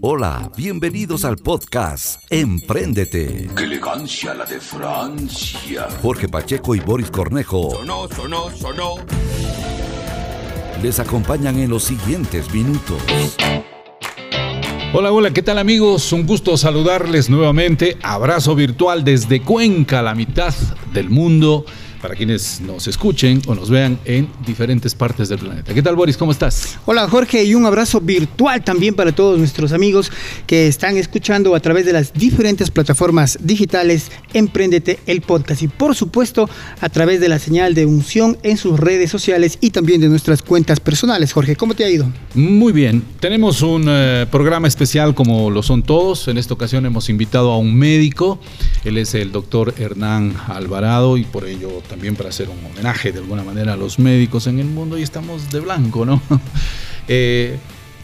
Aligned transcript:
Hola, 0.00 0.50
bienvenidos 0.56 1.24
al 1.24 1.36
podcast 1.36 2.22
Empréndete. 2.30 3.50
¡Qué 3.56 3.64
elegancia 3.64 4.34
la 4.34 4.44
de 4.44 4.60
Francia! 4.60 5.88
Jorge 6.00 6.28
Pacheco 6.28 6.74
y 6.74 6.80
Boris 6.80 7.10
Cornejo 7.10 7.70
Sonó, 7.76 8.08
sonó, 8.08 8.50
sonó. 8.50 8.94
les 10.82 10.98
acompañan 11.00 11.58
en 11.58 11.70
los 11.70 11.84
siguientes 11.84 12.52
minutos. 12.52 13.02
Hola, 14.94 15.12
hola, 15.12 15.30
¿qué 15.32 15.42
tal 15.42 15.58
amigos? 15.58 16.12
Un 16.12 16.26
gusto 16.26 16.56
saludarles 16.56 17.28
nuevamente. 17.28 17.98
Abrazo 18.02 18.54
virtual 18.54 19.04
desde 19.04 19.42
Cuenca, 19.42 20.00
la 20.00 20.14
mitad 20.14 20.54
del 20.94 21.10
mundo, 21.10 21.66
para 22.00 22.14
quienes 22.14 22.60
nos 22.60 22.86
escuchen 22.86 23.40
o 23.46 23.54
nos 23.54 23.70
vean 23.70 23.98
en 24.04 24.28
diferentes 24.44 24.94
partes 24.94 25.28
del 25.28 25.38
planeta. 25.38 25.74
¿Qué 25.74 25.82
tal, 25.82 25.96
Boris? 25.96 26.16
¿Cómo 26.16 26.32
estás? 26.32 26.78
Hola 26.86 27.08
Jorge 27.08 27.44
y 27.44 27.54
un 27.54 27.66
abrazo 27.66 28.00
virtual 28.00 28.62
también 28.62 28.94
para 28.94 29.12
todos 29.12 29.38
nuestros 29.38 29.72
amigos 29.72 30.10
que 30.46 30.66
están 30.66 30.96
escuchando 30.96 31.54
a 31.54 31.60
través 31.60 31.86
de 31.86 31.92
las 31.92 32.12
diferentes 32.12 32.70
plataformas 32.70 33.38
digitales 33.42 34.10
Emprendete 34.32 34.98
el 35.06 35.22
podcast 35.22 35.62
y 35.62 35.68
por 35.68 35.94
supuesto 35.94 36.48
a 36.80 36.88
través 36.88 37.20
de 37.20 37.28
la 37.28 37.38
señal 37.38 37.74
de 37.74 37.86
unción 37.86 38.36
en 38.42 38.56
sus 38.56 38.78
redes 38.78 39.10
sociales 39.10 39.58
y 39.60 39.70
también 39.70 40.00
de 40.00 40.08
nuestras 40.08 40.42
cuentas 40.42 40.80
personales. 40.80 41.32
Jorge, 41.32 41.56
¿cómo 41.56 41.74
te 41.74 41.84
ha 41.84 41.90
ido? 41.90 42.06
Muy 42.34 42.72
bien, 42.72 43.02
tenemos 43.20 43.62
un 43.62 43.86
eh, 43.88 44.26
programa 44.30 44.68
especial 44.68 45.14
como 45.14 45.50
lo 45.50 45.62
son 45.62 45.82
todos. 45.82 46.28
En 46.28 46.38
esta 46.38 46.54
ocasión 46.54 46.84
hemos 46.86 47.08
invitado 47.08 47.50
a 47.50 47.58
un 47.58 47.74
médico. 47.74 48.38
Él 48.84 48.98
es 48.98 49.14
el 49.14 49.32
doctor 49.32 49.74
Hernán 49.78 50.34
Alvarado 50.48 51.16
y 51.16 51.24
por 51.24 51.46
ello 51.46 51.82
también 51.88 51.95
para 52.16 52.28
hacer 52.28 52.48
un 52.48 52.64
homenaje 52.64 53.10
de 53.10 53.18
alguna 53.18 53.42
manera 53.42 53.72
a 53.72 53.76
los 53.76 53.98
médicos 53.98 54.46
en 54.46 54.58
el 54.58 54.66
mundo 54.66 54.96
y 54.98 55.02
estamos 55.02 55.50
de 55.50 55.60
blanco, 55.60 56.04
¿no? 56.04 56.20
Eh, 57.08 57.56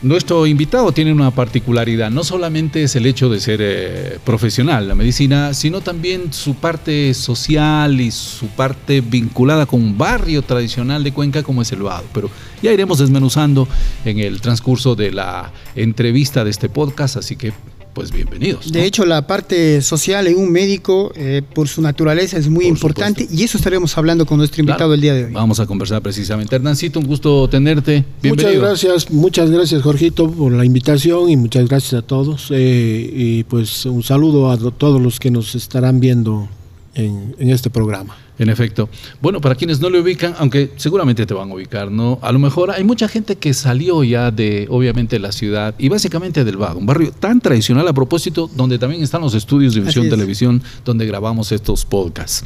nuestro 0.03 0.47
invitado 0.47 0.93
tiene 0.93 1.13
una 1.13 1.33
particularidad, 1.33 2.09
no 2.09 2.23
solamente 2.23 2.85
es 2.85 2.95
el 2.95 3.05
hecho 3.05 3.29
de 3.29 3.41
ser 3.41 3.59
eh, 3.61 4.19
profesional, 4.25 4.87
la 4.87 4.95
medicina, 4.95 5.55
sino 5.55 5.81
también 5.81 6.33
su 6.33 6.55
parte 6.55 7.13
social 7.15 8.01
y 8.01 8.13
su 8.13 8.47
parte 8.47 9.01
vinculada 9.01 9.67
con 9.67 9.83
un 9.83 9.99
barrio 9.99 10.43
tradicional 10.43 11.03
de 11.03 11.13
Cuenca 11.13 11.43
como 11.43 11.63
es 11.63 11.73
el 11.73 11.83
Vado. 11.83 12.05
Pero 12.15 12.31
ya 12.63 12.73
iremos 12.73 12.99
desmenuzando 12.99 13.67
en 14.05 14.21
el 14.21 14.41
transcurso 14.41 14.95
de 14.95 15.11
la 15.11 15.53
entrevista 15.75 16.45
de 16.45 16.51
este 16.51 16.69
podcast, 16.69 17.17
así 17.17 17.35
que 17.35 17.53
pues 17.95 18.11
bienvenidos. 18.11 18.67
¿no? 18.67 18.73
De 18.73 18.85
hecho, 18.87 19.05
la 19.05 19.27
parte 19.27 19.83
social 19.83 20.27
en 20.27 20.37
un 20.39 20.51
médico, 20.51 21.13
eh, 21.15 21.43
por 21.55 21.69
su 21.69 21.83
naturaleza, 21.83 22.39
es 22.39 22.49
muy 22.49 22.65
Por 22.65 22.73
importante 22.75 23.23
supuesto. 23.23 23.41
y 23.43 23.45
eso 23.45 23.59
estaremos 23.59 23.97
hablando 23.99 24.25
con 24.25 24.39
nuestro 24.39 24.61
invitado 24.61 24.79
Claro. 24.79 24.95
el 24.95 25.01
día 25.01 25.15
de 25.15 25.25
hoy. 25.27 25.33
Vamos 25.33 25.61
a 25.61 25.67
conversar 25.67 26.01
precisamente. 26.03 26.57
Hernancito, 26.57 26.99
un 27.01 27.07
gusto 27.07 27.49
tenerte. 27.49 28.05
Muchas 28.23 28.55
gracias, 28.55 29.11
muchas 29.11 29.51
gracias 29.51 29.83
Jorgito 29.83 30.31
por 30.31 30.53
la 30.53 30.65
invitación 30.65 31.29
y 31.31 31.37
muchas 31.37 31.69
gracias 31.69 31.95
a 31.95 32.03
todos. 32.07 32.49
eh, 32.51 33.11
y 33.15 33.45
pues 33.45 33.85
un 33.87 34.03
saludo 34.03 34.51
a 34.51 34.57
do- 34.57 34.71
todos 34.71 35.01
los 35.01 35.21
que 35.21 35.31
nos 35.31 35.55
estarán 35.55 36.01
viendo 36.01 36.49
en, 36.95 37.35
en 37.39 37.51
este 37.51 37.69
programa. 37.71 38.17
En 38.39 38.49
efecto. 38.49 38.89
Bueno, 39.21 39.41
para 39.41 39.55
quienes 39.55 39.79
no 39.81 39.91
le 39.91 40.01
ubican, 40.01 40.35
aunque 40.39 40.73
seguramente 40.77 41.27
te 41.27 41.35
van 41.35 41.51
a 41.51 41.55
ubicar, 41.55 41.91
¿no? 41.91 42.19
A 42.23 42.33
lo 42.33 42.39
mejor 42.39 42.71
hay 42.71 42.83
mucha 42.83 43.07
gente 43.07 43.37
que 43.37 43.53
salió 43.53 44.03
ya 44.05 44.31
de, 44.31 44.67
obviamente, 44.71 45.19
la 45.19 45.33
ciudad 45.33 45.75
y 45.79 45.89
básicamente 45.91 46.43
del 46.43 46.57
Vado, 46.57 46.79
un 46.79 46.87
barrio 46.87 47.13
tan 47.13 47.41
tradicional 47.41 47.87
a 47.87 47.93
propósito, 47.93 48.51
donde 48.57 48.79
también 48.79 49.03
están 49.03 49.21
los 49.21 49.35
estudios 49.35 49.75
de 49.75 49.81
visión 49.83 50.07
es. 50.07 50.11
televisión, 50.11 50.63
donde 50.85 51.07
grabamos 51.07 51.53
estos 51.53 51.85
podcasts. 51.85 52.43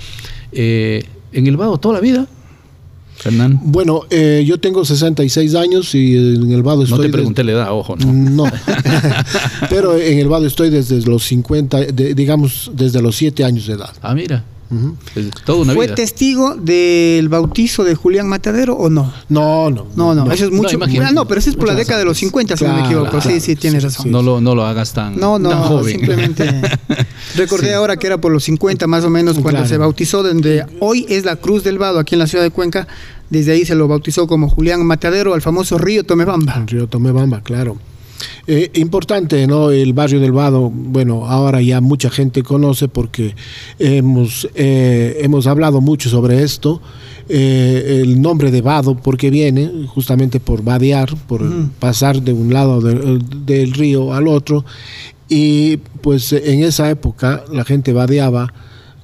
Eh, 0.52 1.04
¿En 1.32 1.46
el 1.46 1.56
Vado 1.56 1.78
toda 1.78 1.94
la 1.94 2.00
vida? 2.00 2.26
Fernán, 3.18 3.58
Bueno, 3.62 4.02
eh, 4.10 4.44
yo 4.46 4.58
tengo 4.58 4.84
66 4.84 5.54
años 5.54 5.94
y 5.94 6.16
en 6.16 6.50
el 6.50 6.62
Vado 6.62 6.78
no 6.78 6.84
estoy... 6.84 6.98
te 6.98 7.04
des- 7.04 7.12
pregunté 7.12 7.44
la 7.44 7.52
edad, 7.52 7.72
ojo, 7.72 7.96
¿no? 7.96 8.12
No, 8.12 8.44
pero 9.70 9.96
en 9.96 10.18
el 10.18 10.28
Vado 10.28 10.46
estoy 10.46 10.68
desde 10.70 11.00
los 11.02 11.24
50, 11.24 11.78
de- 11.92 12.14
digamos, 12.14 12.70
desde 12.74 13.00
los 13.00 13.16
7 13.16 13.44
años 13.44 13.66
de 13.66 13.74
edad. 13.74 13.90
Ah, 14.02 14.14
mira, 14.14 14.44
Ujú. 14.70 14.96
es 15.14 15.30
toda 15.44 15.62
una 15.62 15.74
¿Fue 15.74 15.86
vida. 15.86 15.94
testigo 15.94 16.54
del 16.56 17.28
bautizo 17.28 17.84
de 17.84 17.94
Julián 17.94 18.28
Matadero 18.28 18.74
o 18.74 18.90
no? 18.90 19.12
No, 19.28 19.70
no. 19.70 19.86
No, 19.96 20.14
no, 20.14 20.30
eso 20.32 20.46
es 20.46 20.50
No, 20.50 20.56
mucho. 20.58 20.74
imagínate. 20.76 21.08
ah, 21.10 21.12
no, 21.12 21.26
pero 21.28 21.38
eso 21.40 21.50
es 21.50 21.56
por 21.56 21.68
la 21.68 21.74
década 21.74 21.98
de 22.00 22.04
los 22.04 22.18
50, 22.18 22.56
si 22.56 22.64
no 22.64 22.74
me 22.74 22.80
equivoco. 22.84 23.20
sí, 23.20 23.28
claro, 23.28 23.40
sí, 23.40 23.56
tienes 23.56 23.82
sí, 23.82 23.88
razón. 23.88 24.02
sí. 24.04 24.10
No 24.10 24.22
lo, 24.22 24.40
no 24.40 24.54
lo 24.54 24.64
hagas 24.66 24.92
tan, 24.92 25.16
No, 25.18 25.38
no, 25.38 25.50
tan 25.50 25.62
joven. 25.62 25.92
simplemente 25.98 26.60
recordé 27.36 27.74
ahora 27.74 27.96
que 27.96 28.06
era 28.06 28.18
por 28.20 28.32
los 28.32 28.44
50 28.44 28.86
más 28.86 29.04
o 29.04 29.10
menos 29.10 29.34
cuando 29.34 29.50
Claro. 29.60 29.68
se 29.68 29.78
bautizó, 29.78 30.22
donde 30.22 30.64
hoy 30.80 31.06
es 31.08 31.24
la 31.24 31.36
Cruz 31.36 31.62
del 31.64 31.78
Vado, 31.78 31.98
aquí 31.98 32.14
en 32.14 32.18
la 32.20 32.26
ciudad 32.26 32.44
de 32.44 32.50
Cuenca. 32.50 32.86
Desde 33.30 33.52
ahí 33.52 33.64
se 33.66 33.74
lo 33.74 33.88
bautizó 33.88 34.26
como 34.26 34.48
Julián 34.48 34.84
Matadero 34.86 35.34
al 35.34 35.42
famoso 35.42 35.78
río 35.78 36.04
Tomebamba. 36.04 36.54
El 36.56 36.66
río 36.68 36.86
Tomebamba, 36.86 37.40
claro. 37.40 37.76
Eh, 38.46 38.70
importante, 38.74 39.46
¿no? 39.46 39.70
El 39.70 39.92
barrio 39.92 40.20
del 40.20 40.32
Vado, 40.32 40.70
bueno, 40.72 41.26
ahora 41.26 41.60
ya 41.60 41.80
mucha 41.80 42.08
gente 42.10 42.42
conoce 42.42 42.88
porque 42.88 43.34
hemos, 43.78 44.48
eh, 44.54 45.18
hemos 45.20 45.46
hablado 45.46 45.80
mucho 45.80 46.08
sobre 46.08 46.42
esto. 46.42 46.80
Eh, 47.28 48.00
el 48.02 48.22
nombre 48.22 48.50
de 48.52 48.62
Vado, 48.62 48.96
porque 48.96 49.30
viene 49.30 49.70
justamente 49.88 50.38
por 50.38 50.62
vadear, 50.62 51.14
por 51.26 51.42
pasar 51.80 52.22
de 52.22 52.32
un 52.32 52.52
lado 52.52 52.80
de- 52.80 53.18
del 53.44 53.72
río 53.72 54.14
al 54.14 54.28
otro. 54.28 54.64
Y 55.28 55.78
pues 56.02 56.32
en 56.32 56.62
esa 56.62 56.88
época 56.88 57.44
la 57.52 57.64
gente 57.64 57.92
vadeaba 57.92 58.52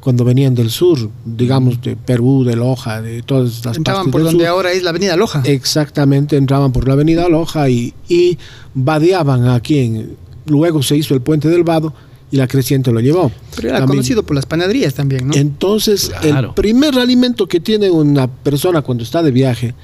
cuando 0.03 0.25
venían 0.25 0.55
del 0.55 0.71
sur, 0.71 0.99
digamos 1.25 1.81
de 1.81 1.95
Perú, 1.97 2.43
de 2.45 2.57
Loja, 2.57 3.01
de 3.01 3.23
todas 3.23 3.65
las 3.65 3.77
Entraban 3.77 4.01
partes 4.07 4.13
por 4.13 4.21
del 4.23 4.33
donde 4.33 4.45
sur. 4.45 4.51
ahora 4.53 4.73
es 4.73 4.83
la 4.83 4.91
avenida 4.91 5.17
Loja. 5.17 5.43
Exactamente, 5.45 6.37
entraban 6.37 6.73
por 6.73 6.89
la 6.89 6.95
avenida 6.95 7.29
Loja 7.29 7.69
y, 7.71 7.95
y 8.09 8.37
vadeaban 8.75 9.49
aquí. 9.49 9.79
En, 9.79 10.17
luego 10.47 10.83
se 10.83 10.97
hizo 10.97 11.15
el 11.15 11.21
puente 11.21 11.49
del 11.49 11.63
Vado 11.63 11.95
y 12.33 12.37
la 12.37 12.49
creciente 12.49 12.91
lo 12.91 12.99
llevó. 13.01 13.31
pero 13.55 13.69
era 13.69 13.79
También- 13.79 13.99
conocido 13.99 14.23
por 14.25 14.35
las 14.35 14.47
panaderías 14.47 14.95
también, 14.95 15.29
¿no? 15.29 15.35
Entonces, 15.35 16.11
Claro. 16.21 16.49
el 16.49 16.55
primer 16.55 16.99
alimento 16.99 17.47
que 17.47 17.61
tiene 17.61 17.89
una 17.91 18.27
persona 18.27 18.83
cuando 18.83 19.05
está 19.05 19.23
de 19.23 19.31
viaje, 19.31 19.75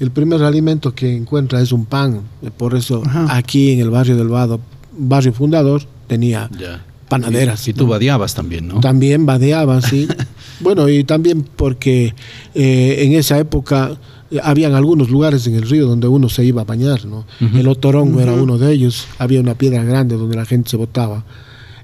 el 0.00 0.10
primer 0.10 0.42
alimento 0.42 0.94
que 0.94 1.14
encuentra 1.14 1.60
es 1.60 1.70
un 1.70 1.84
pan. 1.86 2.22
Por 2.56 2.74
eso 2.74 3.02
Ajá. 3.06 3.36
aquí 3.36 3.70
en 3.70 3.80
el 3.80 3.90
barrio 3.90 4.16
del 4.16 4.28
Vado, 4.28 4.58
barrio 4.98 5.32
fundador, 5.32 5.82
tenía 6.08 6.50
Ya. 6.58 6.84
Panaderas. 7.22 7.66
Y, 7.66 7.70
y 7.70 7.74
tú 7.74 7.84
¿no? 7.84 7.90
vadeabas 7.90 8.34
también, 8.34 8.68
¿no? 8.68 8.80
También 8.80 9.26
vadeaban, 9.26 9.82
sí. 9.82 10.06
bueno, 10.60 10.88
y 10.88 11.04
también 11.04 11.42
porque 11.42 12.14
eh, 12.54 12.96
en 13.00 13.12
esa 13.12 13.38
época 13.38 13.98
eh, 14.30 14.38
habían 14.42 14.74
algunos 14.74 15.10
lugares 15.10 15.46
en 15.46 15.54
el 15.54 15.62
río 15.68 15.86
donde 15.86 16.08
uno 16.08 16.28
se 16.28 16.44
iba 16.44 16.62
a 16.62 16.64
bañar, 16.64 17.04
¿no? 17.06 17.24
El 17.40 17.68
Otorongo 17.68 18.20
era 18.20 18.32
uno 18.32 18.58
de 18.58 18.72
ellos, 18.72 19.06
había 19.18 19.40
una 19.40 19.54
piedra 19.56 19.82
grande 19.84 20.16
donde 20.16 20.36
la 20.36 20.44
gente 20.44 20.70
se 20.70 20.76
botaba. 20.76 21.24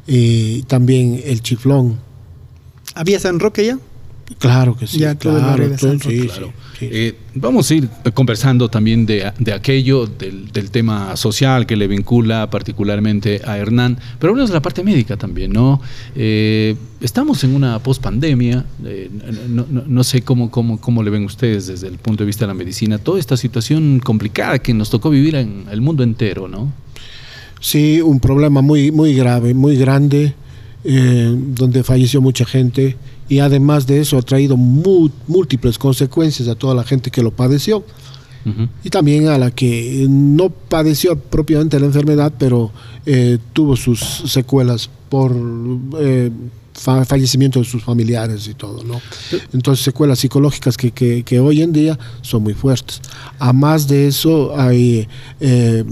Y 0.07 0.63
también 0.63 1.21
el 1.25 1.43
chiflón, 1.43 1.99
¿Había 2.95 3.21
San 3.21 3.39
Roque 3.39 3.65
ya? 3.67 3.79
claro 4.39 4.77
que 4.77 4.87
sí. 4.87 4.99
Ya, 4.99 5.15
todo 5.15 5.37
el 5.37 5.43
claro, 5.45 5.69
de 5.69 5.77
todo- 5.77 5.91
San 5.91 6.01
sí, 6.01 6.23
Roque. 6.23 6.33
sí, 6.35 6.45
sí. 6.81 6.89
Eh, 6.91 7.15
vamos 7.37 7.71
a 7.71 7.75
ir 7.75 7.89
conversando 8.15 8.69
también 8.69 9.07
de, 9.07 9.31
de 9.39 9.53
aquello, 9.53 10.07
del, 10.07 10.51
del 10.51 10.71
tema 10.73 11.17
social 11.17 11.65
que 11.67 11.77
le 11.77 11.87
vincula 11.87 12.51
particularmente 12.51 13.41
a 13.45 13.57
Hernán, 13.59 13.99
pero 14.19 14.33
hablamos 14.33 14.51
de 14.51 14.55
la 14.55 14.63
parte 14.63 14.83
médica 14.83 15.17
también, 15.17 15.53
¿no? 15.53 15.81
Eh, 16.17 16.75
estamos 17.01 17.45
en 17.45 17.55
una 17.55 17.79
pospandemia, 17.79 18.65
eh, 18.85 19.09
no, 19.49 19.65
no- 19.71 19.85
no 19.87 20.05
sé 20.05 20.23
cómo, 20.23 20.51
cómo, 20.51 20.81
cómo 20.81 21.03
le 21.05 21.11
ven 21.11 21.25
ustedes 21.25 21.69
desde 21.69 21.87
el 21.87 21.99
punto 21.99 22.25
de 22.25 22.27
vista 22.27 22.45
de 22.47 22.49
la 22.49 22.55
medicina, 22.55 22.99
toda 22.99 23.21
esta 23.21 23.37
situación 23.37 24.01
complicada 24.03 24.59
que 24.59 24.75
nos 24.75 24.91
tocó 24.91 25.11
vivir 25.11 25.37
en 25.37 25.67
el 25.71 25.81
mundo 25.81 26.03
entero, 26.03 26.49
¿no? 26.49 26.73
Sí, 27.61 28.01
un 28.01 28.21
problema 28.21 28.62
muy, 28.62 28.91
muy 28.91 29.15
grave, 29.15 29.53
muy 29.53 29.77
grande, 29.77 30.35
eh, 30.83 31.35
donde 31.55 31.85
falleció 31.85 32.23
mucha 32.23 32.47
gente 32.47 32.97
y 33.31 33.39
además 33.39 33.87
de 33.87 34.01
eso 34.01 34.19
ha 34.19 34.23
traído 34.23 34.57
múltiples 34.59 35.79
consecuencias 35.79 36.49
a 36.49 36.55
toda 36.55 36.75
la 36.75 36.85
gente 36.85 37.11
que 37.11 37.23
lo 37.23 37.31
padeció 37.31 37.83
y 38.83 38.89
también 38.91 39.29
a 39.29 39.37
la 39.39 39.51
que 39.51 40.07
no 40.09 40.49
padeció 40.49 41.15
propiamente 41.17 41.79
la 41.79 41.87
enfermedad, 41.87 42.33
pero 42.39 42.71
eh, 43.06 43.38
tuvo 43.53 43.77
sus 43.77 44.00
secuelas 44.00 44.88
por 45.11 45.31
eh, 45.99 46.31
fa- 46.73 47.05
fallecimiento 47.05 47.59
de 47.59 47.67
sus 47.67 47.85
familiares 47.85 48.49
y 48.49 48.55
todo, 48.55 48.82
¿no? 48.82 49.00
Entonces 49.53 49.85
secuelas 49.85 50.21
psicológicas 50.21 50.76
que, 50.79 50.91
que- 50.91 51.23
que 51.23 51.38
hoy 51.38 51.61
en 51.62 51.73
día 51.73 51.99
son 52.23 52.43
muy 52.43 52.55
fuertes. 52.55 53.03
A 53.38 53.53
más 53.53 53.87
de 53.88 54.06
eso 54.09 54.59
hay, 54.59 55.06
eh, 55.41 55.85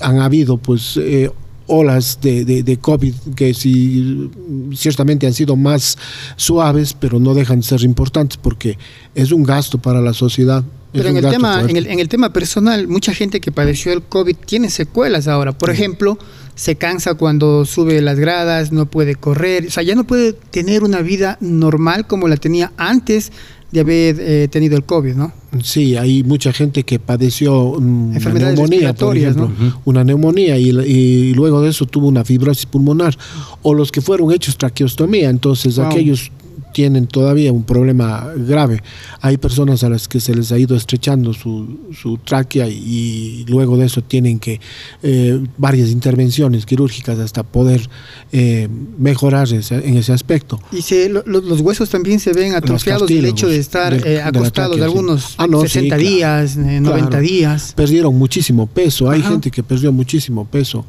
han 0.00 0.18
habido 0.20 0.58
pues 0.58 0.98
eh, 0.98 1.30
olas 1.66 2.18
de, 2.20 2.44
de- 2.44 2.62
de 2.62 2.76
COVID 2.78 3.14
que 3.34 3.54
sí 3.54 4.30
ciertamente 4.74 5.26
han 5.26 5.34
sido 5.34 5.56
más 5.56 5.96
suaves, 6.36 6.94
pero 6.98 7.18
no 7.20 7.34
dejan 7.34 7.60
de 7.60 7.66
ser 7.66 7.82
importantes 7.82 8.36
porque 8.38 8.78
es 9.14 9.32
un 9.32 9.42
gasto 9.42 9.78
para 9.78 10.00
la 10.00 10.12
sociedad. 10.12 10.64
Pero 10.92 11.08
en 11.08 11.16
el, 11.16 11.28
tema, 11.28 11.60
en, 11.68 11.76
el, 11.76 11.86
en 11.88 11.98
el 11.98 12.08
tema 12.08 12.32
personal, 12.32 12.86
mucha 12.86 13.12
gente 13.12 13.40
que 13.40 13.50
padeció 13.50 13.92
el 13.92 14.02
COVID 14.02 14.36
tiene 14.46 14.70
secuelas 14.70 15.26
ahora. 15.26 15.50
Por 15.50 15.70
ejemplo, 15.70 16.16
se 16.54 16.76
cansa 16.76 17.14
cuando 17.14 17.64
sube 17.64 18.00
las 18.00 18.16
gradas, 18.20 18.70
no 18.70 18.86
puede 18.86 19.16
correr, 19.16 19.66
o 19.66 19.70
sea, 19.72 19.82
ya 19.82 19.96
no 19.96 20.04
puede 20.04 20.34
tener 20.34 20.84
una 20.84 21.00
vida 21.02 21.36
normal 21.40 22.06
como 22.06 22.28
la 22.28 22.36
tenía 22.36 22.72
antes 22.76 23.32
de 23.74 23.80
haber 23.80 24.16
eh, 24.20 24.48
tenido 24.48 24.76
el 24.76 24.84
COVID, 24.84 25.14
¿no? 25.14 25.32
Sí, 25.62 25.96
hay 25.96 26.22
mucha 26.22 26.52
gente 26.52 26.84
que 26.84 26.98
padeció 27.00 27.72
mm, 27.80 28.06
una 28.06 28.16
Enfermedades 28.16 28.54
neumonía, 28.56 28.94
por 28.94 29.14
respiratorias, 29.16 29.36
ejemplo, 29.36 29.80
una 29.84 30.04
neumonía 30.04 30.56
y, 30.58 30.70
y 30.70 31.34
luego 31.34 31.60
de 31.60 31.70
eso 31.70 31.84
tuvo 31.84 32.06
una 32.06 32.24
fibrosis 32.24 32.66
pulmonar, 32.66 33.16
o 33.62 33.74
los 33.74 33.90
que 33.90 34.00
fueron 34.00 34.32
hechos 34.32 34.56
traqueostomía, 34.56 35.28
entonces 35.28 35.76
Wow. 35.76 35.86
aquellos 35.86 36.30
tienen 36.74 37.06
todavía 37.06 37.52
un 37.52 37.62
problema 37.64 38.28
grave. 38.36 38.82
Hay 39.22 39.38
personas 39.38 39.82
a 39.84 39.88
las 39.88 40.08
que 40.08 40.18
se 40.20 40.34
les 40.34 40.50
ha 40.52 40.58
ido 40.58 40.76
estrechando 40.76 41.32
su, 41.32 41.78
su 41.98 42.18
tráquea 42.18 42.68
y, 42.68 43.46
luego 43.48 43.76
de 43.78 43.86
eso 43.86 44.02
tienen 44.02 44.38
que 44.40 44.60
eh, 45.02 45.40
varias 45.56 45.90
intervenciones 45.90 46.66
quirúrgicas 46.66 47.18
hasta 47.20 47.44
poder 47.44 47.88
eh, 48.32 48.68
mejorar 48.98 49.50
ese- 49.52 49.86
en 49.88 49.96
ese 49.96 50.12
aspecto. 50.12 50.60
Y 50.72 50.82
se, 50.82 51.08
lo- 51.08 51.22
lo- 51.26 51.40
los 51.40 51.60
huesos 51.60 51.88
también 51.88 52.18
se 52.18 52.32
ven 52.32 52.54
atrofiados 52.54 53.08
del 53.08 53.24
hecho 53.24 53.46
de 53.48 53.58
estar 53.58 53.92
del- 53.94 54.04
eh, 54.06 54.10
de 54.16 54.22
acostados 54.22 54.76
sí. 54.76 54.82
algunos 54.82 55.34
Ah, 55.38 55.46
no, 55.46 55.60
sí, 55.62 55.68
60 55.68 55.96
claro. 55.96 56.10
días, 56.10 56.56
eh, 56.56 56.80
90 56.80 57.08
Claro. 57.08 57.24
días. 57.24 57.72
perdieron 57.76 58.18
muchísimo 58.18 58.66
peso. 58.66 59.08
Hay 59.08 59.20
Ajá. 59.20 59.30
gente 59.30 59.50
que 59.52 59.62
perdió 59.62 59.92
muchísimo 59.92 60.44
peso. 60.44 60.84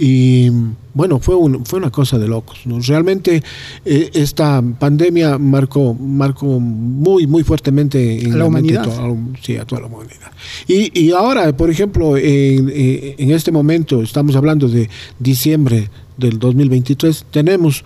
Y 0.00 0.50
bueno, 0.94 1.18
fue, 1.18 1.34
un- 1.34 1.64
fue 1.66 1.78
una 1.80 1.90
cosa 1.90 2.18
de 2.18 2.28
locos. 2.28 2.60
¿no? 2.66 2.78
Realmente 2.80 3.42
eh, 3.84 4.10
esta 4.14 4.62
pandemia 4.78 5.38
marcó, 5.38 5.94
marcó 5.94 6.60
muy, 6.60 7.26
muy 7.26 7.42
fuertemente 7.42 8.18
en 8.22 8.38
la 8.38 8.48
mente 8.48 8.78
humanidad. 8.78 8.86
la- 8.86 9.42
sí, 9.42 9.56
a 9.56 9.64
toda 9.64 9.80
la 9.82 9.86
humanidad. 9.88 10.30
Y, 10.68 10.98
y 10.98 11.10
ahora, 11.12 11.56
por 11.56 11.68
ejemplo, 11.70 12.16
en, 12.16 12.70
eh, 12.72 13.16
en 13.18 13.30
este 13.32 13.50
momento, 13.50 14.02
estamos 14.02 14.36
hablando 14.36 14.68
de 14.68 14.88
diciembre 15.18 15.90
del 16.16 16.38
2023, 16.38 17.26
tenemos 17.30 17.84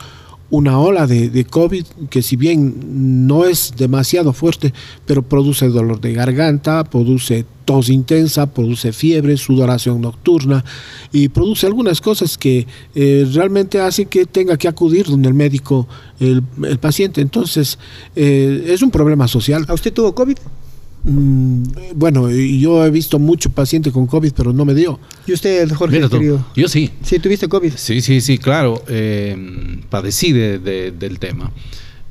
una 0.53 0.79
ola 0.79 1.07
de, 1.07 1.47
COVID 1.47 1.85
que 2.11 2.21
si 2.21 2.37
bien 2.37 3.27
no 3.27 3.47
es 3.47 3.73
demasiado 3.75 4.35
fuerte, 4.35 4.75
pero 5.07 5.23
produce 5.23 5.67
dolor 5.69 5.99
de 5.99 6.13
garganta, 6.13 6.85
produce 6.85 7.47
tos 7.65 7.89
intensa, 7.89 8.53
produce 8.53 8.93
fiebre, 8.93 9.39
sudoración 9.39 10.03
nocturna 10.03 10.63
y 11.11 11.31
produce 11.31 11.67
algunas 11.67 12.03
cosas 12.03 12.37
que 12.37 12.67
eh, 12.95 13.27
realmente 13.33 13.81
hacen 13.81 14.09
que 14.09 14.27
tenga 14.27 14.59
que 14.59 14.69
acudir 14.69 15.07
donde 15.07 15.29
el 15.29 15.35
médico, 15.35 15.89
el, 16.21 16.43
el 16.65 16.79
paciente. 16.79 17.23
Entonces, 17.23 17.79
eh, 18.15 18.67
es 18.69 18.83
un 18.83 18.91
problema 18.91 19.29
social. 19.29 19.65
¿A 19.69 19.73
usted 19.73 19.91
tuvo 19.91 20.15
COVID? 20.15 20.37
Mm, 21.05 21.65
bueno, 21.97 22.31
yo 22.31 22.85
he 22.87 22.91
visto 22.91 23.19
mucho 23.19 23.51
paciente 23.51 23.91
con 23.91 24.07
COVID, 24.07 24.33
pero 24.37 24.53
no 24.53 24.65
me 24.65 24.75
dio. 24.75 25.01
¿Y 25.27 25.33
usted, 25.33 25.71
Jorge, 25.73 25.97
Mira 25.97 26.09
querido? 26.09 26.45
yo 26.55 26.69
sí. 26.69 26.91
Sí, 27.03 27.19
tuviste 27.19 27.49
COVID. 27.49 27.73
Sí, 27.77 28.01
sí, 28.01 28.21
sí, 28.21 28.39
claro. 28.39 28.83
eh, 28.89 29.81
padecí 29.91 30.33
de- 30.33 30.59
de- 30.59 30.93
del 30.93 31.19
tema. 31.19 31.51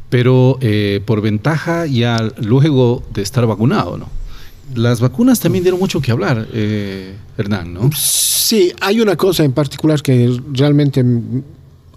Pero 0.09 0.57
eh, 0.59 1.01
por 1.05 1.21
ventaja 1.21 1.85
ya 1.85 2.17
luego 2.41 3.01
de 3.13 3.21
estar 3.21 3.45
vacunado, 3.47 3.97
¿no? 3.97 4.09
Las 4.75 4.99
vacunas 4.99 5.39
también 5.39 5.63
dieron 5.63 5.79
mucho 5.79 6.01
que 6.01 6.11
hablar, 6.11 6.47
eh, 6.53 7.15
Hernán, 7.37 7.73
¿no? 7.73 7.89
Sí, 7.95 8.73
hay 8.81 8.99
una 8.99 9.15
cosa 9.15 9.43
en 9.45 9.53
particular 9.53 10.01
que 10.01 10.37
realmente 10.53 11.03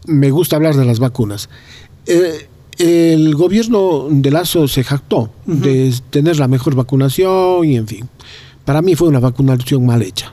me 0.06 0.30
gusta 0.30 0.56
hablar 0.56 0.76
de 0.76 0.84
las 0.84 0.98
vacunas. 1.00 1.48
Eh, 2.06 2.46
el 2.78 3.34
gobierno 3.34 4.08
de 4.10 4.30
Lazo 4.30 4.68
se 4.68 4.84
jactó 4.84 5.30
de 5.46 5.94
tener 6.10 6.38
la 6.38 6.48
mejor 6.48 6.74
vacunación 6.74 7.64
y 7.64 7.76
en 7.76 7.86
fin. 7.86 8.08
Para 8.64 8.82
mí 8.82 8.94
fue 8.94 9.08
una 9.08 9.20
vacunación 9.20 9.84
mal 9.84 10.02
hecha. 10.02 10.32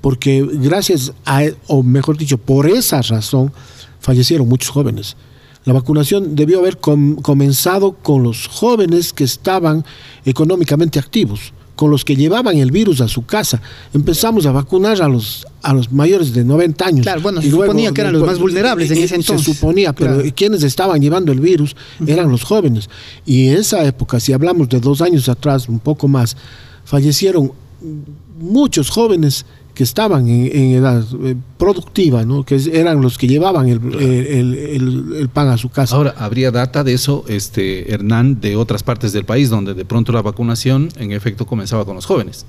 Porque 0.00 0.46
gracias 0.50 1.12
a, 1.26 1.42
o 1.66 1.82
mejor 1.82 2.16
dicho, 2.16 2.38
por 2.38 2.66
esa 2.68 3.02
razón, 3.02 3.52
fallecieron 4.00 4.48
muchos 4.48 4.70
jóvenes. 4.70 5.16
La 5.64 5.72
vacunación 5.72 6.34
debió 6.36 6.60
haber 6.60 6.78
com- 6.78 7.16
comenzado 7.16 7.92
con 7.92 8.22
los 8.22 8.46
jóvenes 8.46 9.12
que 9.12 9.24
estaban 9.24 9.84
económicamente 10.24 10.98
activos, 10.98 11.52
con 11.78 11.92
los 11.92 12.04
que 12.04 12.16
llevaban 12.16 12.58
el 12.58 12.72
virus 12.72 13.00
a 13.00 13.06
su 13.06 13.24
casa. 13.24 13.62
Empezamos 13.94 14.46
a 14.46 14.50
vacunar 14.50 15.00
a 15.00 15.06
los, 15.06 15.46
a 15.62 15.72
los 15.72 15.92
mayores 15.92 16.34
de 16.34 16.42
90 16.42 16.84
años. 16.84 17.02
Claro, 17.04 17.20
bueno, 17.20 17.40
se 17.40 17.46
luego, 17.50 17.66
suponía 17.66 17.92
que 17.92 18.00
eran 18.00 18.14
los 18.14 18.26
más 18.26 18.40
vulnerables 18.40 18.90
en 18.90 18.98
eh, 18.98 19.04
ese 19.04 19.14
entonces. 19.14 19.46
Se 19.46 19.54
suponía, 19.54 19.92
pero 19.92 20.14
Claro. 20.16 20.28
quienes 20.34 20.64
estaban 20.64 21.00
llevando 21.00 21.30
el 21.30 21.38
virus 21.38 21.76
eran 22.04 22.32
los 22.32 22.42
jóvenes. 22.42 22.90
Y 23.24 23.46
en 23.46 23.58
esa 23.58 23.84
época, 23.84 24.18
si 24.18 24.32
hablamos 24.32 24.68
de 24.68 24.80
dos 24.80 25.00
años 25.00 25.28
atrás, 25.28 25.68
un 25.68 25.78
poco 25.78 26.08
más, 26.08 26.36
fallecieron 26.84 27.52
muchos 28.40 28.90
jóvenes 28.90 29.46
que 29.78 29.84
estaban 29.84 30.26
en, 30.28 30.50
en 30.52 30.70
edad 30.74 31.04
eh, 31.22 31.36
productiva, 31.56 32.24
¿no? 32.24 32.42
que 32.42 32.60
eran 32.72 33.00
los 33.00 33.16
que 33.16 33.28
llevaban 33.28 33.68
el, 33.68 33.80
el- 33.94 34.54
el- 34.56 35.16
el 35.20 35.28
pan 35.28 35.46
a 35.50 35.56
su 35.56 35.68
casa. 35.68 35.94
Ahora, 35.94 36.16
¿habría 36.18 36.50
data 36.50 36.82
de 36.82 36.94
eso, 36.94 37.24
este, 37.28 37.94
Hernán, 37.94 38.40
de 38.40 38.56
otras 38.56 38.82
partes 38.82 39.12
del 39.12 39.24
país 39.24 39.50
donde 39.50 39.74
de 39.74 39.84
pronto 39.84 40.10
la 40.10 40.20
vacunación 40.20 40.88
en 40.96 41.12
efecto 41.12 41.46
comenzaba 41.46 41.84
con 41.84 41.94
los 41.94 42.06
jóvenes? 42.06 42.44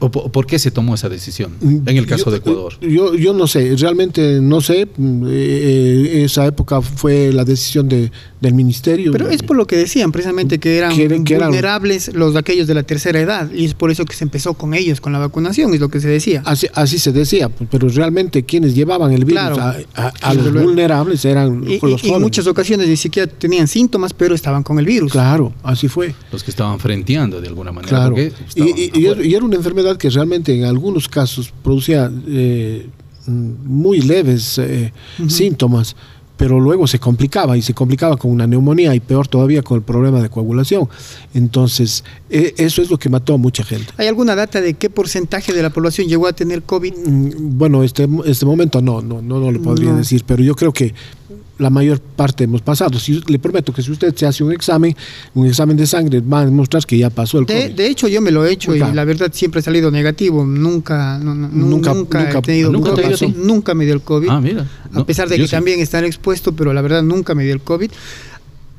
¿O 0.00 0.10
po- 0.10 0.30
por 0.30 0.46
qué 0.46 0.58
se 0.60 0.70
tomó 0.70 0.94
esa 0.94 1.08
decisión 1.08 1.52
en 1.60 1.96
el 1.96 2.06
caso 2.06 2.26
Yo- 2.26 2.30
de 2.30 2.36
Ecuador? 2.38 2.74
Yo, 2.80 3.14
yo 3.16 3.32
no 3.32 3.46
sé, 3.48 3.74
realmente 3.76 4.40
no 4.40 4.60
sé. 4.60 4.86
mm, 4.96 5.24
eh, 5.28 6.22
esa 6.24 6.46
época 6.46 6.80
fue 6.82 7.32
la 7.32 7.44
decisión 7.44 7.88
de, 7.88 8.10
del 8.40 8.54
ministerio. 8.54 9.10
Pero 9.12 9.28
es 9.28 9.42
por 9.42 9.56
lo 9.56 9.66
que 9.66 9.76
decían 9.76 10.12
precisamente 10.12 10.58
que 10.60 10.78
eran 10.78 10.94
Que 10.94 11.04
eran- 11.04 11.24
que 11.24 11.34
eran- 11.34 11.48
vulnerables 11.48 12.14
los 12.14 12.32
de 12.34 12.38
aquellos 12.38 12.66
de 12.68 12.74
la 12.74 12.84
tercera 12.84 13.18
edad 13.20 13.50
y 13.52 13.64
es 13.64 13.74
por 13.74 13.90
eso 13.90 14.04
que 14.04 14.14
se 14.14 14.22
empezó 14.24 14.54
con 14.54 14.74
ellos, 14.74 15.00
con 15.00 15.12
la 15.12 15.18
vacunación, 15.18 15.74
es 15.74 15.80
lo 15.80 15.88
que 15.88 15.98
se 16.00 16.08
decía. 16.08 16.42
Así, 16.44 16.68
así 16.74 16.98
se 17.00 17.10
decía, 17.12 17.48
pero 17.70 17.88
realmente 17.88 18.44
quienes 18.44 18.74
llevaban 18.76 19.12
el 19.12 19.24
virus 19.24 19.40
Claro. 19.42 19.56
a, 19.60 19.76
a- 19.94 20.12
a 20.22 20.28
Desde 20.30 20.44
los 20.44 20.52
luego. 20.52 20.68
vulnerables 20.68 21.24
eran 21.24 21.64
Y, 21.64 21.78
los 21.80 21.82
y- 21.82 21.86
y 21.86 21.88
en 21.88 21.98
jóvenes. 21.98 22.20
muchas 22.20 22.46
ocasiones 22.46 22.86
ni 22.88 22.96
siquiera 22.96 23.28
tenían 23.30 23.66
síntomas, 23.66 24.14
pero 24.14 24.34
estaban 24.36 24.62
con 24.62 24.78
el 24.78 24.84
virus. 24.86 25.10
Claro, 25.12 25.52
así 25.64 25.88
fue. 25.88 26.14
Los 26.30 26.44
que 26.44 26.50
estaban 26.52 26.78
frenteando 26.78 27.40
de 27.40 27.48
alguna 27.48 27.72
manera. 27.72 27.88
Claro. 27.88 28.16
y 28.54 29.34
era 29.34 29.44
una 29.44 29.56
enfermedad 29.56 29.87
que 29.96 30.10
realmente 30.10 30.54
en 30.58 30.64
algunos 30.64 31.08
casos 31.08 31.52
producía 31.62 32.10
eh, 32.26 32.86
muy 33.26 34.00
leves 34.00 34.58
eh, 34.58 34.92
síntomas, 35.28 35.94
pero 36.36 36.60
luego 36.60 36.86
se 36.86 37.00
complicaba 37.00 37.56
y 37.56 37.62
se 37.62 37.74
complicaba 37.74 38.16
con 38.16 38.30
una 38.30 38.46
neumonía 38.46 38.94
y 38.94 39.00
peor 39.00 39.26
todavía 39.26 39.60
con 39.62 39.76
el 39.78 39.82
problema 39.82 40.22
de 40.22 40.28
coagulación. 40.30 40.88
Entonces, 41.34 42.04
eh, 42.30 42.54
eso 42.58 42.80
es 42.80 42.90
lo 42.90 42.96
que 42.98 43.08
mató 43.08 43.34
a 43.34 43.36
mucha 43.38 43.64
gente. 43.64 43.86
¿Hay 43.96 44.06
alguna 44.06 44.36
data 44.36 44.60
de 44.60 44.74
qué 44.74 44.88
porcentaje 44.88 45.52
de 45.52 45.62
la 45.62 45.70
población 45.70 46.06
llegó 46.06 46.28
a 46.28 46.32
tener 46.32 46.62
COVID? 46.62 46.94
Mm, 46.94 47.58
Bueno, 47.58 47.82
este, 47.82 48.08
este 48.24 48.46
momento 48.46 48.80
no, 48.80 49.02
no, 49.02 49.20
no, 49.20 49.40
no 49.40 49.50
le 49.50 49.58
podría 49.58 49.90
No. 49.90 49.96
decir, 49.96 50.22
pero 50.26 50.42
yo 50.44 50.54
creo 50.54 50.72
que 50.72 50.94
la 51.58 51.70
mayor 51.70 52.00
parte 52.00 52.44
hemos 52.44 52.62
pasado. 52.62 52.98
Si, 52.98 53.20
le 53.26 53.38
prometo 53.38 53.72
que 53.72 53.82
si 53.82 53.90
usted 53.90 54.14
se 54.14 54.26
hace 54.26 54.44
un 54.44 54.52
examen, 54.52 54.94
un 55.34 55.46
examen 55.46 55.76
de 55.76 55.86
sangre, 55.86 56.20
va 56.20 56.40
a 56.40 56.44
demostrar 56.46 56.86
que 56.86 56.96
ya 56.96 57.10
pasó 57.10 57.38
el 57.40 57.46
COVID. 57.46 57.70
de 57.72 57.86
hecho, 57.88 58.06
yo 58.08 58.20
me 58.20 58.30
lo 58.30 58.46
he 58.46 58.52
hecho 58.52 58.74
y 58.74 58.78
la 58.78 59.04
verdad 59.04 59.30
siempre 59.32 59.60
ha 59.60 59.62
salido 59.62 59.90
negativo. 59.90 60.44
Nunca, 60.46 61.18
no, 61.18 61.34
no, 61.34 61.48
Nunca- 61.48 61.92
nunca, 61.94 62.22
nunca- 62.24 62.38
he 62.38 62.42
tenido 62.42 62.70
¿Nunca 62.72 62.94
te 62.94 63.08
dio 63.08 63.16
nunca 63.36 63.74
me 63.74 63.84
dio 63.84 63.94
el 63.94 64.02
COVID. 64.02 64.28
Ah, 64.30 64.40
mira. 64.40 64.66
a 64.94 65.04
pesar 65.04 65.28
de 65.28 65.36
que 65.36 65.44
sí. 65.46 65.50
también 65.50 65.80
estar 65.80 66.04
expuesto, 66.04 66.52
pero 66.54 66.72
la 66.72 66.80
verdad 66.82 67.02
nunca 67.02 67.34
me 67.34 67.44
dio 67.44 67.52
el 67.54 67.60
COVID. 67.60 67.90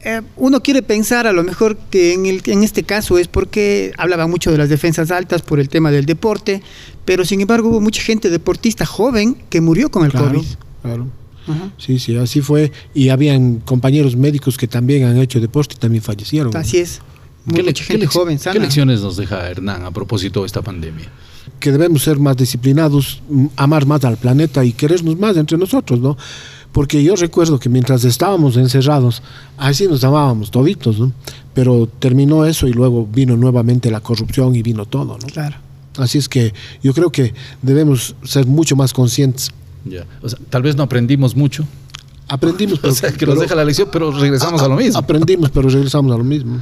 Eh, 0.02 0.22
uno 0.38 0.64
quiere 0.64 0.82
pensar 0.82 1.28
a 1.28 1.34
lo 1.34 1.44
mejor 1.44 1.76
que 1.90 2.14
en, 2.14 2.26
el, 2.26 2.42
en 2.46 2.64
este 2.64 2.84
caso 2.84 3.18
es 3.18 3.28
porque 3.28 3.92
hablaba 3.98 4.28
mucho 4.28 4.50
de 4.50 4.58
las 4.58 4.70
defensas 4.70 5.12
altas 5.12 5.42
por 5.42 5.60
el 5.60 5.68
tema 5.68 5.92
del 5.92 6.06
deporte, 6.06 6.62
pero 7.04 7.26
sin 7.26 7.42
embargo 7.42 7.68
hubo 7.68 7.82
mucha 7.82 8.02
gente 8.02 8.30
deportista 8.30 8.86
joven 8.86 9.36
que 9.50 9.60
murió 9.60 9.92
con 9.92 10.06
el 10.06 10.12
Claro, 10.12 10.28
COVID. 10.28 10.46
claro. 10.84 11.08
Ajá. 11.50 11.72
Sí, 11.78 12.00
sí, 12.00 12.16
así 12.18 12.42
fue. 12.42 12.72
Y 12.94 13.10
habían 13.10 13.60
compañeros 13.60 14.16
médicos 14.16 14.58
que 14.58 14.68
también 14.68 15.04
han 15.06 15.18
hecho 15.18 15.40
deporte 15.40 15.76
y 15.76 15.80
también 15.80 16.04
fallecieron. 16.04 16.56
Así 16.56 16.78
es. 16.78 17.02
¿Qué, 17.54 17.64
Mucha 17.64 17.64
le- 17.64 17.74
gente 17.88 18.00
qué 18.02 18.08
joven, 18.08 18.38
qué 18.38 18.44
sana. 18.44 18.60
lecciones 18.60 19.02
nos 19.02 19.18
deja 19.18 19.50
Hernán 19.50 19.84
a 19.84 19.92
propósito 19.92 20.42
de 20.42 20.46
esta 20.48 20.62
pandemia? 20.62 21.08
Que 21.60 21.72
debemos 21.72 22.04
ser 22.04 22.20
más 22.20 22.38
disciplinados, 22.38 23.22
amar 23.56 23.86
más 23.86 24.06
al 24.06 24.18
planeta 24.18 24.64
y 24.64 24.72
querernos 24.74 25.18
más 25.18 25.36
entre 25.36 25.58
nosotros, 25.58 26.00
¿no? 26.00 26.16
Porque 26.72 27.02
yo 27.04 27.16
recuerdo 27.16 27.60
que 27.60 27.68
mientras 27.68 28.04
estábamos 28.04 28.56
encerrados, 28.56 29.24
así 29.58 29.88
nos 29.88 30.04
amábamos 30.04 30.52
toditos, 30.52 31.00
¿no? 31.00 31.12
Pero 31.56 31.88
terminó 31.88 32.46
eso 32.46 32.68
y 32.68 32.74
luego 32.74 33.08
vino 33.12 33.36
nuevamente 33.36 33.90
la 33.90 34.02
corrupción 34.02 34.56
y 34.56 34.62
vino 34.62 34.86
todo, 34.86 35.18
¿no? 35.20 35.28
Claro. 35.28 35.56
Así 35.98 36.20
es 36.20 36.30
que 36.30 36.54
yo 36.84 36.94
creo 36.94 37.12
que 37.12 37.34
debemos 37.64 38.16
ser 38.24 38.46
mucho 38.46 38.76
más 38.76 38.94
conscientes. 38.94 39.50
Ya. 39.86 40.06
O 40.22 40.30
sea, 40.30 40.40
tal 40.50 40.62
vez 40.62 40.76
no 40.76 40.84
aprendimos 40.84 41.36
mucho. 41.36 41.66
Aprendimos, 42.28 42.80
O 42.80 42.82
pero, 42.82 42.94
sea, 42.96 43.12
que 43.12 43.18
pero- 43.20 43.34
nos 43.34 43.42
deja 43.42 43.56
la 43.56 43.66
lección, 43.66 43.90
pero 43.92 44.12
regresamos 44.12 44.62
a, 44.62 44.68
lo 44.68 44.76
mismo. 44.76 44.98
Aprendimos, 45.00 45.50
pero 45.50 45.70
regresamos 45.70 46.14
a 46.14 46.18
lo 46.18 46.24
mismo. 46.24 46.62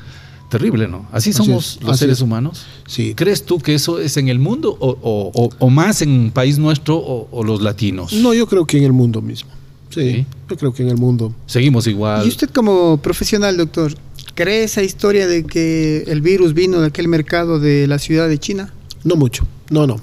Terrible, 0.49 0.87
¿no? 0.87 1.05
Así 1.11 1.31
Así 1.31 1.33
somos 1.33 1.75
es, 1.77 1.81
los 1.83 1.91
así 1.91 1.99
seres 1.99 2.17
es. 2.17 2.21
humanos. 2.21 2.65
Sí. 2.87 3.13
¿Crees 3.15 3.43
tú 3.45 3.59
que 3.59 3.75
eso 3.75 3.99
es 3.99 4.15
en 4.15 4.29
el 4.29 4.39
mundo 4.39 4.77
o, 4.79 4.89
o- 4.91 5.31
o- 5.33 5.49
o 5.59 5.69
más 5.69 6.01
en 6.01 6.09
un 6.09 6.31
país 6.31 6.57
nuestro 6.57 6.95
o, 6.97 7.27
o 7.31 7.43
los 7.43 7.61
latinos? 7.61 8.13
No, 8.13 8.33
yo 8.33 8.47
creo 8.47 8.65
que 8.65 8.77
en 8.77 8.85
el 8.85 8.93
mundo 8.93 9.21
mismo. 9.21 9.49
Sí, 9.89 10.11
Sí. 10.11 10.25
yo 10.49 10.55
creo 10.57 10.73
que 10.73 10.83
en 10.83 10.89
el 10.89 10.97
mundo. 10.97 11.33
Seguimos 11.47 11.85
igual. 11.87 12.25
¿Y 12.25 12.29
usted 12.29 12.49
como 12.49 12.95
profesional, 12.97 13.57
doctor, 13.57 13.93
cree 14.35 14.63
esa 14.63 14.83
historia 14.83 15.27
de 15.27 15.43
que 15.45 16.03
el 16.07 16.21
virus 16.21 16.53
vino 16.53 16.79
de 16.79 16.87
aquel 16.87 17.09
mercado 17.09 17.59
de 17.59 17.87
la 17.87 17.99
ciudad 17.99 18.29
de 18.29 18.37
China? 18.37 18.73
No 19.03 19.17
mucho. 19.17 19.45
No, 19.69 19.85
no. 19.85 19.97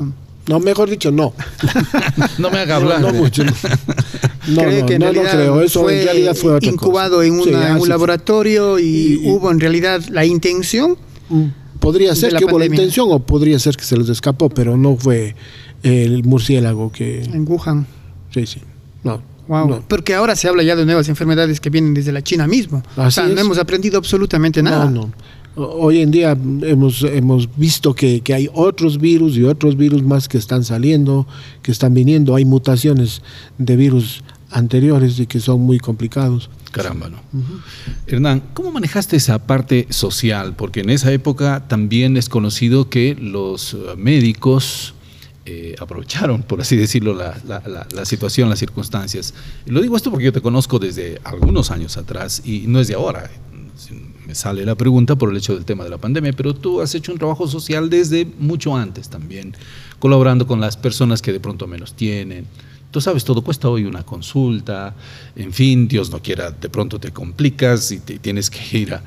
No, 0.47 0.61
mejor 0.61 0.91
dicho, 0.91 1.11
no. 1.11 1.33
no 2.39 2.51
me 2.51 2.59
haga 2.59 2.77
hablar. 2.77 3.01
No, 3.01 3.13
no 3.13 3.19
mucho. 3.19 3.45
No, 3.45 3.51
no, 4.49 4.63
¿Cree 4.63 4.81
no, 4.81 4.87
que 4.87 4.95
en 4.95 5.01
no, 5.01 5.11
creo. 5.13 5.61
Eso 5.63 5.83
fue 5.83 6.01
en 6.01 6.05
realidad 6.05 6.35
fue 6.35 6.55
otra 6.55 6.71
incubado 6.71 7.17
cosa. 7.17 7.27
en, 7.27 7.43
Sí, 7.43 7.51
un 7.81 7.89
laboratorio 7.89 8.79
y, 8.79 9.23
hubo 9.25 9.51
en 9.51 9.61
realidad 9.61 10.03
la 10.11 10.25
intención. 10.25 10.97
Mm, 11.29 11.45
Podría 11.81 12.15
ser 12.15 12.35
que 12.35 12.45
hubo 12.45 12.59
la 12.59 12.67
intención 12.67 13.09
o 13.11 13.19
podría 13.21 13.59
ser 13.59 13.77
que 13.77 13.85
se 13.85 13.97
les 13.97 14.09
escapó, 14.09 14.49
pero 14.49 14.77
no 14.77 14.97
fue 14.97 15.35
el 15.83 16.25
murciélago 16.25 16.91
que... 16.91 17.23
En 17.23 17.47
Wuhan. 17.47 17.87
Sí, 18.33 18.47
sí. 18.47 18.61
No. 19.03 19.23
Wow. 19.49 19.69
no. 19.69 19.85
Porque 19.87 20.15
ahora 20.15 20.35
se 20.35 20.49
habla 20.49 20.63
ya 20.63 20.77
de 20.77 20.87
nuevas 20.87 21.11
enfermedades 21.11 21.61
que 21.61 21.69
vienen 21.69 21.93
desde 21.93 22.11
la 22.13 22.23
China 22.23 22.47
mismo. 22.47 22.83
o 22.97 23.11
sea, 23.11 23.27
no 23.27 23.35
es. 23.35 23.41
hemos 23.41 23.59
aprendido 23.59 23.99
absolutamente 23.99 24.63
nada. 24.63 24.87
No, 24.87 24.91
no. 24.91 25.13
Hoy 25.57 26.01
en 26.01 26.11
día 26.11 26.37
hemos, 26.63 27.03
hemos 27.05 27.49
visto 27.57 27.95
que, 27.95 28.21
que 28.23 28.35
hay 28.35 28.49
otros 28.53 28.99
virus 28.99 29.37
y 29.37 29.45
otros 29.45 29.77
virus 29.77 30.03
más 30.03 30.29
que 30.29 30.37
están 30.37 30.65
saliendo, 30.65 31.29
que 31.63 31.71
están 31.71 31.95
viniendo. 31.95 32.35
Hay 32.35 32.45
mutaciones 32.45 33.23
de 33.59 33.77
virus 33.77 34.25
anteriores 34.51 35.19
y 35.21 35.27
que 35.27 35.39
son 35.39 35.61
muy 35.61 35.79
complicados. 35.79 36.51
Caramba, 36.73 37.09
¿no? 37.09 37.19
Hernán, 38.09 38.43
¿cómo 38.53 38.73
manejaste 38.73 39.17
esa 39.17 39.47
parte 39.47 39.87
social? 39.91 40.57
Porque 40.57 40.81
en 40.81 40.91
esa 40.91 41.13
época 41.13 41.65
también 41.69 42.17
es 42.17 42.29
conocido 42.29 42.89
que 42.91 43.15
los 43.15 43.75
eh, 43.75 43.79
médicos 43.97 44.95
eh, 45.47 45.77
aprovecharon, 45.79 46.43
por 46.43 46.61
así 46.61 46.75
decirlo, 46.77 47.15
la, 47.15 47.39
la- 47.47 47.63
la- 47.69 47.87
la 47.95 48.05
situación, 48.05 48.49
las 48.49 48.59
circunstancias. 48.59 49.35
Lo 49.67 49.81
digo 49.83 49.97
esto 49.97 50.11
porque 50.11 50.25
yo 50.25 50.33
te 50.33 50.41
conozco 50.41 50.81
desde 50.81 51.21
algunos 51.23 51.71
años 51.71 51.97
atrás 51.97 52.43
y 52.45 52.65
no 52.67 52.81
es 52.81 52.89
de 52.89 52.95
ahora. 52.95 53.31
Me 54.27 54.35
sale 54.35 54.65
la 54.65 54.75
pregunta 54.75 55.17
por 55.17 55.31
el 55.31 55.37
hecho 55.37 55.55
del 55.55 55.65
tema 55.67 55.85
de 55.85 55.91
la 55.91 55.99
pandemia, 55.99 56.33
pero 56.33 56.55
tú 56.55 56.81
has 56.81 56.95
hecho 56.95 57.13
un 57.13 57.19
trabajo 57.19 57.47
social 57.47 57.91
desde 57.91 58.27
mucho 58.39 58.75
antes 58.75 59.09
también, 59.11 59.55
colaborando 59.99 60.47
con 60.47 60.61
las 60.61 60.77
personas 60.77 61.21
que 61.21 61.33
de 61.33 61.41
pronto 61.41 61.67
menos 61.67 61.93
tienen. 61.95 62.47
Tú 62.91 63.01
sabes, 63.01 63.25
todo 63.25 63.43
cuesta 63.43 63.69
hoy 63.69 63.85
una 63.85 64.05
consulta, 64.05 64.95
en 65.37 65.53
fin, 65.53 65.89
Dios 65.89 66.11
no 66.11 66.23
quiera, 66.23 66.53
de 66.53 66.69
pronto 66.71 66.99
te 67.01 67.11
complicas 67.11 67.91
y 67.91 67.99
te 67.99 68.19
tienes 68.19 68.49
que 68.49 68.79
ir 68.79 68.95
a- 68.95 69.03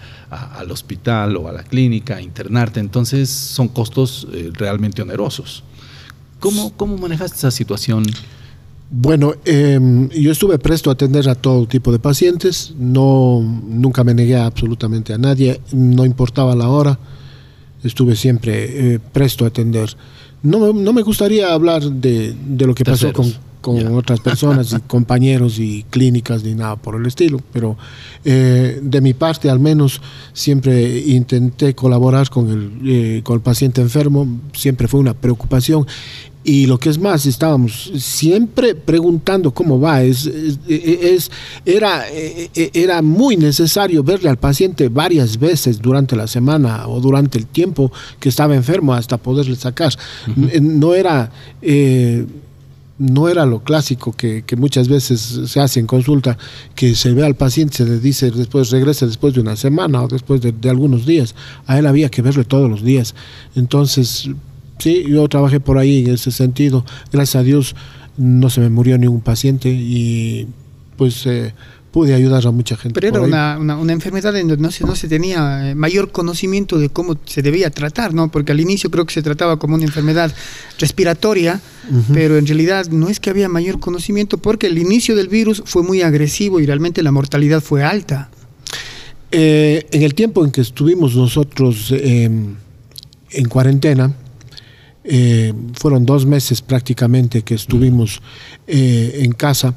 al 0.59 0.69
hospital 0.71 1.38
o 1.38 1.47
a 1.47 1.53
la 1.53 1.63
clínica 1.63 2.17
a 2.17 2.21
internarte, 2.21 2.79
entonces 2.79 3.29
son 3.29 3.69
costos 3.69 4.27
eh, 4.33 4.51
realmente 4.53 5.01
onerosos. 5.01 5.63
¿Cómo, 6.39 6.74
¿Cómo 6.77 6.97
manejaste 6.97 7.38
esa 7.38 7.50
situación? 7.50 8.03
Bueno, 8.89 9.34
eh, 9.44 9.79
yo 10.17 10.32
estuve 10.32 10.58
presto 10.60 10.89
a 10.89 10.94
atender 10.94 11.27
a 11.27 11.36
todo 11.36 11.67
tipo 11.67 11.91
de 11.91 12.00
pacientes, 12.00 12.74
no, 12.79 13.41
nunca 13.41 14.03
me 14.06 14.13
negué 14.13 14.38
absolutamente 14.38 15.13
a 15.13 15.17
nadie, 15.17 15.60
no 15.74 16.06
importaba 16.06 16.56
la 16.56 16.70
hora, 16.70 16.98
estuve 17.84 18.15
siempre 18.15 18.94
eh, 18.96 19.00
presto 19.00 19.44
a 19.44 19.50
atender. 19.50 19.89
No, 20.41 20.60
me- 20.74 20.82
no 20.82 20.94
me 20.94 21.01
gustaría 21.01 21.51
hablar 21.53 21.84
de, 21.84 22.34
de 22.48 22.65
lo 22.65 22.74
que 22.74 22.86
pasó 22.86 23.08
con, 23.13 23.25
con 23.67 23.95
otras 23.97 24.21
personas 24.21 24.71
y 24.71 24.79
compañeros 24.88 25.59
y 25.59 25.83
clínicas 25.89 26.43
ni 26.43 26.53
nada 26.53 26.77
por 26.77 26.95
el 26.95 27.05
estilo, 27.05 27.41
pero 27.51 27.75
eh, 28.24 28.79
de 28.81 29.01
mi 29.01 29.13
parte 29.13 29.50
al 29.50 29.59
menos 29.59 30.01
siempre 30.31 31.00
intenté 31.00 31.75
colaborar 31.75 32.29
con 32.29 32.50
el, 32.50 32.71
eh, 32.89 33.21
con 33.24 33.36
el 33.36 33.41
paciente 33.41 33.81
enfermo, 33.81 34.25
siempre 34.53 34.88
fue 34.88 35.01
una 35.01 35.13
preocupación. 35.13 35.86
Y 36.43 36.65
lo 36.65 36.77
que 36.79 36.88
es 36.89 36.97
más, 36.97 37.25
estábamos 37.25 37.91
siempre 37.97 38.74
preguntando 38.74 39.53
cómo 39.53 39.81
va. 39.81 40.01
Es, 40.03 40.25
es- 40.25 40.59
es- 40.69 41.31
era, 41.65 42.05
eh, 42.09 42.50
era 42.74 43.01
muy 43.01 43.36
necesario 43.36 44.01
verle 44.01 44.29
al 44.29 44.38
paciente 44.38 44.88
varias 44.88 45.38
veces 45.38 45.81
durante 45.81 46.15
la 46.15 46.25
semana 46.25 46.88
o 46.88 47.01
durante 47.01 47.38
el 47.38 47.47
tiempo 47.47 47.91
que 48.21 48.29
estaba 48.29 48.55
enfermo 48.55 48.93
hasta 48.93 49.17
poderle 49.17 49.57
sacar. 49.57 49.93
No 50.62 50.93
era... 50.93 51.29
eh, 51.62 52.25
no 52.99 53.29
era 53.29 53.45
lo 53.45 53.63
clásico 53.63 54.11
que, 54.13 54.43
muchas 54.57 54.87
veces 54.87 55.41
se 55.45 55.59
hace 55.59 55.79
en 55.79 55.87
consulta, 55.87 56.37
que 56.75 56.95
se 56.95 57.13
ve 57.13 57.25
al 57.25 57.35
paciente, 57.35 57.77
se 57.77 57.85
le 57.85 57.99
dice 57.99 58.31
después, 58.31 58.71
regrese 58.71 59.05
después 59.05 59.33
de 59.33 59.41
una 59.41 59.55
semana 59.55 60.03
o 60.03 60.07
después 60.07 60.41
de, 60.41 60.51
de 60.51 60.69
algunos 60.69 61.05
días. 61.05 61.35
A 61.67 61.77
él 61.77 61.85
había 61.85 62.09
que 62.09 62.21
verle 62.21 62.43
todos 62.43 62.69
los 62.69 62.83
días. 62.83 63.13
Entonces, 63.55 64.29
sí, 64.79 65.05
yo 65.07 65.27
trabajé 65.27 65.59
por 65.59 65.77
ahí 65.77 66.05
en 66.05 66.15
ese 66.15 66.31
sentido. 66.31 66.85
Gracias 67.11 67.35
a 67.35 67.43
Dios 67.43 67.75
no 68.17 68.49
se 68.49 68.61
me 68.61 68.69
murió 68.69 68.97
ningún 68.97 69.21
paciente 69.21 69.69
y 69.69 70.47
pues 70.97 71.25
eh, 71.27 71.53
pude 71.91 72.13
ayudar 72.13 72.46
a 72.46 72.51
mucha 72.51 72.75
gente. 72.77 73.00
Pero 73.00 73.08
era 73.08 73.22
una, 73.25 73.58
una- 73.58 73.77
una 73.77 73.94
enfermedad 73.94 74.36
en 74.38 74.48
donde 74.50 74.62
no 74.62 74.72
se, 74.72 74.84
no 74.86 74.96
se 74.96 75.08
tenía 75.08 75.72
eh, 75.72 75.75
mayor 75.75 76.12
conocimiento 76.12 76.77
de 76.77 76.89
cómo 76.89 77.17
se 77.25 77.41
debía 77.41 77.70
tratar, 77.72 78.13
¿no? 78.13 78.29
Porque 78.29 78.51
al 78.51 78.60
inicio 78.60 78.91
creo 78.91 79.06
que 79.06 79.13
se 79.13 79.22
trataba 79.24 79.58
como 79.58 79.75
una 79.75 79.86
enfermedad 79.86 80.34
respiratoria, 80.79 81.60
pero 82.13 82.38
en 82.38 82.46
realidad 82.46 82.88
no 82.89 83.08
es 83.08 83.20
que 83.22 83.29
había 83.29 83.48
mayor 83.50 83.79
conocimiento 83.79 84.38
porque 84.38 84.67
el 84.67 84.77
inicio 84.77 85.15
del 85.15 85.29
virus 85.29 85.63
fue 85.65 85.84
muy 85.84 86.01
agresivo 86.01 86.60
y 86.60 86.65
realmente 86.65 87.01
la 87.01 87.12
mortalidad 87.12 87.62
fue 87.62 87.84
alta. 87.84 88.29
Eh, 89.32 89.86
en 89.91 90.03
el 90.03 90.13
tiempo 90.13 90.44
en 90.46 90.51
que 90.51 90.62
estuvimos 90.62 91.15
nosotros 91.15 91.91
eh, 91.91 92.29
en 93.32 93.46
cuarentena, 93.50 94.13
eh, 95.03 95.53
fueron 95.74 96.06
dos 96.06 96.25
meses 96.25 96.62
prácticamente 96.62 97.41
que 97.41 97.56
estuvimos 97.56 98.22
en 98.67 99.32
casa, 99.32 99.74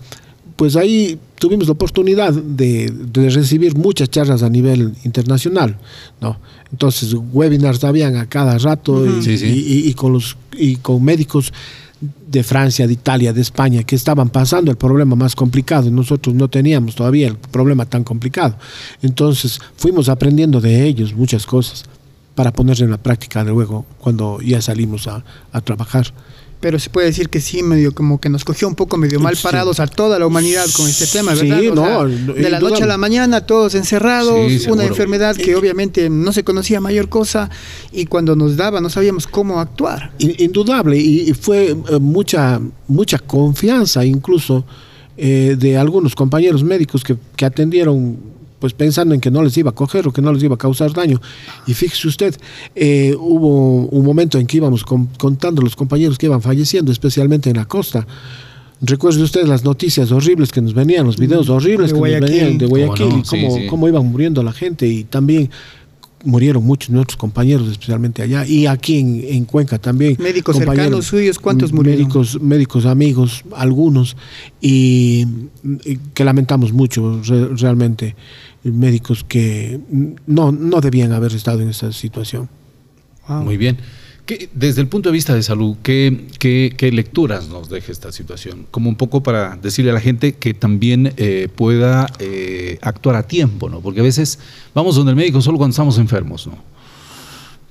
pues 0.56 0.74
ahí 0.76 1.18
tuvimos 1.40 1.66
la 1.66 1.72
oportunidad 1.72 2.32
de, 2.32 2.92
de 3.12 3.30
recibir 3.30 3.74
muchas 3.76 4.08
charlas 4.10 4.42
a 4.44 4.48
nivel 4.48 4.94
internacional, 5.04 5.76
¿no? 6.20 6.38
Entonces, 6.70 7.14
webinars 7.32 7.82
habían 7.82 8.14
a 8.16 8.26
cada 8.28 8.56
rato 8.58 9.04
y, 9.04 9.22
Sí, 9.24 9.38
sí. 9.38 9.46
y- 9.46 9.72
y- 9.72 9.88
y 9.90 9.94
con 9.94 10.12
los, 10.12 10.36
y 10.56 10.76
con 10.76 11.02
médicos 11.02 11.52
de 12.30 12.42
Francia, 12.44 12.86
de 12.86 12.92
Italia, 12.92 13.32
de 13.32 13.40
España, 13.40 13.82
que 13.82 13.96
estaban 13.96 14.28
pasando 14.30 14.70
el 14.70 14.76
problema 14.76 15.16
más 15.16 15.34
complicado 15.34 15.88
y 15.88 15.90
nosotros 15.90 16.34
no 16.34 16.48
teníamos 16.48 16.94
todavía 16.94 17.26
el 17.28 17.36
problema 17.36 17.84
tan 17.86 18.04
complicado. 18.04 18.56
Entonces 19.02 19.58
fuimos 19.76 20.08
aprendiendo 20.08 20.60
de 20.60 20.86
ellos 20.86 21.12
muchas 21.14 21.44
cosas 21.46 21.84
para 22.34 22.52
poner 22.52 22.80
en 22.82 22.90
la 22.90 22.96
práctica 22.98 23.42
luego 23.44 23.84
cuando 23.98 24.40
ya 24.40 24.62
salimos 24.62 25.06
a, 25.08 25.24
a 25.52 25.60
trabajar. 25.60 26.12
Pero 26.60 26.78
se 26.78 26.90
puede 26.90 27.06
decir 27.06 27.30
que 27.30 27.40
sí, 27.40 27.62
medio 27.62 27.94
como 27.94 28.20
que 28.20 28.28
nos 28.28 28.44
cogió 28.44 28.68
un 28.68 28.74
poco 28.74 28.98
medio 28.98 29.18
mal 29.18 29.34
Sí. 29.34 29.42
parados 29.44 29.80
a 29.80 29.86
toda 29.86 30.18
la 30.18 30.26
humanidad 30.26 30.66
con 30.76 30.86
este 30.86 31.06
tema, 31.06 31.34
Sí, 31.34 31.48
¿verdad? 31.48 31.70
O 31.70 31.74
no, 31.74 31.84
sea, 32.26 32.34
de 32.34 32.50
la 32.50 32.60
noche 32.60 32.82
a 32.82 32.86
la 32.86 32.98
mañana, 32.98 33.46
todos 33.46 33.74
encerrados, 33.74 34.34
Sí, 34.48 34.56
una 34.56 34.58
seguro. 34.64 34.82
enfermedad 34.82 35.36
que 35.36 35.56
obviamente 35.56 36.10
no 36.10 36.32
se 36.32 36.44
conocía 36.44 36.78
mayor 36.80 37.08
cosa 37.08 37.48
y 37.92 38.04
cuando 38.04 38.36
nos 38.36 38.56
daba 38.58 38.82
no 38.82 38.90
sabíamos 38.90 39.26
cómo 39.26 39.58
actuar. 39.58 40.12
In- 40.18 40.34
Indudable, 40.38 40.98
y, 40.98 41.30
y 41.30 41.32
fue 41.32 41.68
eh, 41.70 41.98
mucha, 41.98 42.60
mucha 42.88 43.18
confianza 43.18 44.04
incluso 44.04 44.66
eh, 45.16 45.56
de 45.58 45.78
algunos 45.78 46.14
compañeros 46.14 46.62
médicos 46.62 47.02
que, 47.04 47.16
que 47.36 47.44
atendieron 47.46 48.18
pues 48.60 48.72
pensando 48.74 49.14
en 49.14 49.20
que 49.20 49.30
no 49.32 49.42
les 49.42 49.56
iba 49.56 49.70
a 49.70 49.74
coger 49.74 50.06
o 50.06 50.12
que 50.12 50.22
no 50.22 50.32
les 50.32 50.42
iba 50.44 50.54
a 50.54 50.58
causar 50.58 50.92
daño. 50.92 51.20
Y 51.66 51.74
fíjese 51.74 52.06
usted, 52.06 52.36
eh, 52.76 53.16
hubo 53.18 53.86
un 53.86 54.04
momento 54.04 54.38
en 54.38 54.46
que 54.46 54.58
íbamos 54.58 54.84
con- 54.84 55.06
contando 55.18 55.62
los 55.62 55.74
compañeros 55.74 56.18
que 56.18 56.26
iban 56.26 56.42
falleciendo, 56.42 56.92
especialmente 56.92 57.50
en 57.50 57.56
la 57.56 57.64
costa. 57.64 58.06
Recuerde 58.82 59.22
usted 59.22 59.46
las 59.46 59.64
noticias 59.64 60.10
horribles 60.12 60.52
que 60.52 60.60
nos 60.62 60.72
venían, 60.72 61.04
los 61.04 61.16
videos 61.18 61.48
horribles 61.50 61.88
De 61.88 61.92
que 61.94 61.98
Guayaquil. 61.98 62.20
nos 62.22 62.30
venían 62.30 62.58
de 62.58 62.64
¿Cómo 62.66 62.76
Guayaquil 62.76 63.08
no? 63.08 63.18
y 63.18 63.22
cómo, 63.22 63.56
sí. 63.56 63.66
cómo 63.68 63.88
iban 63.88 64.06
muriendo 64.06 64.42
la 64.42 64.52
gente 64.52 64.86
y 64.86 65.04
también 65.04 65.50
murieron 66.22 66.62
muchos 66.64 66.88
de 66.90 66.96
nuestros 66.96 67.16
compañeros, 67.16 67.66
especialmente 67.70 68.20
allá, 68.22 68.46
y 68.46 68.66
aquí 68.66 68.98
en, 68.98 69.24
en 69.26 69.44
Cuenca 69.46 69.78
también. 69.78 70.16
Médicos 70.18 70.56
cercanos 70.56 71.06
suyos, 71.06 71.38
¿cuántos 71.38 71.72
murieron? 71.72 72.00
Médicos, 72.02 72.38
médicos 72.42 72.84
amigos, 72.84 73.42
algunos, 73.56 74.18
y, 74.60 75.26
y 75.86 75.96
que 76.12 76.24
lamentamos 76.24 76.74
mucho 76.74 77.22
re- 77.22 77.48
realmente, 77.56 78.16
médicos 78.64 79.24
que 79.24 79.80
no, 80.26 80.52
no 80.52 80.80
debían 80.80 81.12
haber 81.12 81.32
estado 81.34 81.60
en 81.62 81.68
esa 81.70 81.92
situación. 81.92 82.48
Wow. 83.28 83.42
Muy 83.44 83.56
bien. 83.56 83.78
¿Qué- 84.26 84.48
desde 84.54 84.80
el 84.80 84.86
punto 84.88 85.08
de 85.08 85.14
vista 85.14 85.34
de 85.34 85.42
salud, 85.42 85.76
¿qué, 85.82 86.26
qué, 86.38 86.74
qué 86.76 86.92
lecturas 86.92 87.48
nos 87.48 87.68
deja 87.68 87.90
esta 87.90 88.12
situación? 88.12 88.66
Como 88.70 88.88
un 88.88 88.96
poco 88.96 89.22
para 89.22 89.56
decirle 89.56 89.90
a 89.90 89.94
la 89.94 90.00
gente 90.00 90.34
que 90.34 90.54
también 90.54 91.12
eh, 91.16 91.48
pueda 91.54 92.06
eh, 92.18 92.78
actuar 92.82 93.16
a 93.16 93.22
tiempo, 93.24 93.68
¿no? 93.68 93.80
Porque 93.80 94.00
a 94.00 94.02
veces 94.04 94.38
vamos 94.74 94.94
donde 94.96 95.10
el 95.10 95.16
médico 95.16 95.40
solo 95.40 95.56
cuando 95.58 95.72
estamos 95.72 95.98
enfermos, 95.98 96.46
¿no? 96.46 96.58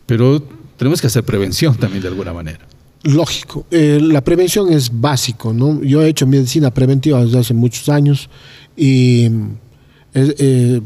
Pero 0.05 0.41
tenemos 0.77 0.99
que 1.01 1.07
hacer 1.07 1.23
prevención 1.23 1.75
también 1.77 2.01
de 2.01 2.07
alguna 2.09 2.33
manera. 2.33 2.59
Lógico, 3.03 3.65
eh, 3.71 3.99
la 4.01 4.21
prevención 4.21 4.73
es 4.73 4.89
básico, 4.99 5.53
¿no? 5.53 5.81
Yo 5.83 6.01
he 6.01 6.09
hecho 6.09 6.27
medicina 6.27 6.73
preventiva 6.73 7.23
desde 7.23 7.39
hace 7.39 7.53
muchos 7.53 7.87
años 7.87 8.29
y 8.75 9.29
eh, 10.13 10.35
eh, 10.39 10.81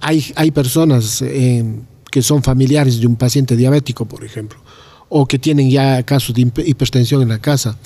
hay, 0.00 0.24
hay 0.34 0.50
personas 0.50 1.22
eh, 1.22 1.64
que 2.10 2.22
son 2.22 2.42
familiares 2.42 3.00
de 3.00 3.06
un 3.06 3.16
paciente 3.16 3.56
diabético, 3.56 4.04
por 4.06 4.24
ejemplo, 4.24 4.58
o 5.08 5.26
que 5.26 5.38
tienen 5.38 5.70
ya 5.70 6.02
casos 6.02 6.34
de 6.34 6.42
hiper- 6.42 6.66
hipertensión 6.66 7.22
en 7.22 7.28
la 7.28 7.38
casa. 7.38 7.76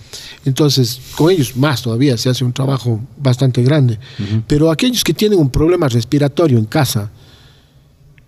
Entonces, 0.45 1.01
con 1.17 1.31
ellos 1.31 1.57
más 1.57 1.83
todavía 1.83 2.17
se 2.17 2.31
hace 2.31 2.45
un 2.45 2.53
trabajo 2.53 3.01
bastante 3.19 3.63
grande. 3.63 3.99
Pero 4.47 4.71
aquellos 4.71 5.05
que 5.05 5.13
tienen 5.15 5.39
un 5.39 5.51
problema 5.51 5.89
respiratorio 5.89 6.59
en 6.59 6.65
casa, 6.67 7.11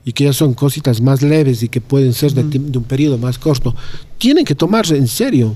y 0.04 0.12
que 0.12 0.24
ya 0.24 0.32
son 0.32 0.52
cositas 0.54 1.00
más 1.00 1.22
leves 1.22 1.62
y 1.62 1.68
que 1.68 1.80
pueden 1.80 2.12
ser 2.12 2.32
de, 2.34 2.42
de 2.42 2.78
un 2.78 2.84
periodo 2.84 3.18
más 3.18 3.38
corto, 3.38 3.74
tienen 4.18 4.44
que 4.44 4.54
tomarse 4.54 4.96
en 4.96 5.06
serio, 5.06 5.54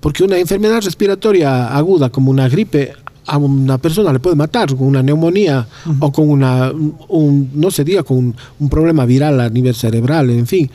Porque 0.00 0.22
una 0.22 0.38
enfermedad 0.38 0.82
respiratoria 0.82 1.74
aguda 1.76 2.10
como 2.10 2.30
una 2.30 2.48
gripe 2.48 2.92
a 3.26 3.36
una 3.38 3.78
persona 3.78 4.12
le 4.12 4.20
puede 4.20 4.36
matar 4.36 4.68
con 4.74 4.86
una 4.86 5.02
neumonía 5.02 5.66
o 6.00 6.12
con 6.12 6.30
una, 6.30 6.72
un, 7.08 7.50
no 7.54 7.70
se 7.70 7.84
diga, 7.84 8.02
con 8.02 8.18
un, 8.18 8.36
un 8.60 8.68
problema 8.68 9.04
viral 9.04 9.40
a 9.40 9.48
nivel 9.48 9.74
cerebral, 9.74 10.30
en 10.30 10.46
fin. 10.46 10.70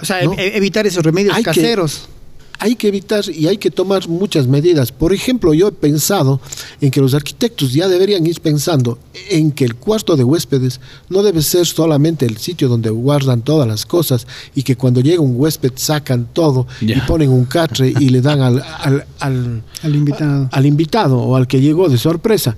O 0.00 0.04
sea, 0.04 0.22
¿No? 0.22 0.32
e- 0.32 0.56
evitar 0.56 0.86
esos 0.86 1.04
remedios 1.04 1.36
Hay 1.36 1.42
caseros. 1.42 2.08
Hay 2.58 2.76
que 2.76 2.88
evitar 2.88 3.24
y 3.28 3.46
hay 3.48 3.58
que 3.58 3.70
tomar 3.70 4.08
muchas 4.08 4.46
medidas. 4.46 4.90
Por 4.92 5.12
ejemplo, 5.12 5.52
yo 5.54 5.68
he 5.68 5.72
pensado 5.72 6.40
en 6.80 6.90
que 6.90 7.00
los 7.00 7.12
arquitectos 7.14 7.72
ya 7.72 7.88
deberían 7.88 8.26
ir 8.26 8.40
pensando 8.40 8.98
en 9.30 9.52
que 9.52 9.64
el 9.64 9.74
cuarto 9.74 10.16
de 10.16 10.24
huéspedes 10.24 10.80
no 11.08 11.22
debe 11.22 11.42
ser 11.42 11.66
solamente 11.66 12.24
el 12.26 12.38
sitio 12.38 12.68
donde 12.68 12.90
guardan 12.90 13.42
todas 13.42 13.66
las 13.68 13.84
cosas 13.86 14.26
y 14.54 14.62
que 14.62 14.76
cuando 14.76 15.00
llega 15.00 15.20
un 15.20 15.34
huésped 15.38 15.72
sacan 15.76 16.26
todo 16.32 16.66
y 16.80 16.94
ponen 17.06 17.30
un 17.30 17.44
catre 17.44 17.92
y 17.98 18.08
le 18.08 18.20
dan 18.20 18.40
al, 18.40 18.62
al- 18.62 19.04
al- 19.20 19.62
Al 19.82 19.94
invitado. 19.94 20.48
al 20.52 20.66
invitado 20.66 21.18
o 21.18 21.36
al 21.36 21.46
que 21.46 21.60
llegó 21.60 21.88
de 21.88 21.98
sorpresa. 21.98 22.56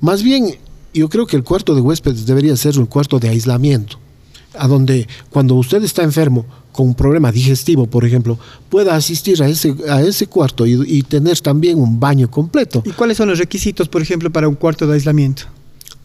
Más 0.00 0.22
bien, 0.22 0.56
yo 0.92 1.08
creo 1.08 1.26
que 1.26 1.36
el 1.36 1.44
cuarto 1.44 1.74
de 1.74 1.80
huéspedes 1.80 2.26
debería 2.26 2.56
ser 2.56 2.78
un 2.78 2.86
cuarto 2.86 3.18
de 3.18 3.28
aislamiento, 3.28 3.98
a 4.58 4.66
donde 4.66 5.06
cuando 5.30 5.54
usted 5.54 5.82
está 5.84 6.02
enfermo 6.02 6.46
con 6.76 6.86
un 6.86 6.94
problema 6.94 7.32
digestivo, 7.32 7.86
por 7.86 8.04
ejemplo, 8.04 8.38
pueda 8.68 8.94
asistir 8.94 9.42
a 9.42 9.48
ese, 9.48 9.74
a 9.88 10.02
ese 10.02 10.26
cuarto 10.26 10.66
y, 10.66 10.74
y 10.86 11.02
tener 11.02 11.40
también 11.40 11.78
un 11.80 11.98
baño 11.98 12.30
completo, 12.30 12.82
¿Y 12.84 12.90
cuáles 12.90 13.16
son 13.16 13.28
los 13.28 13.38
requisitos, 13.38 13.88
por 13.88 14.02
ejemplo, 14.02 14.30
para 14.30 14.46
un 14.46 14.54
cuarto 14.54 14.86
de 14.86 14.94
aislamiento? 14.94 15.44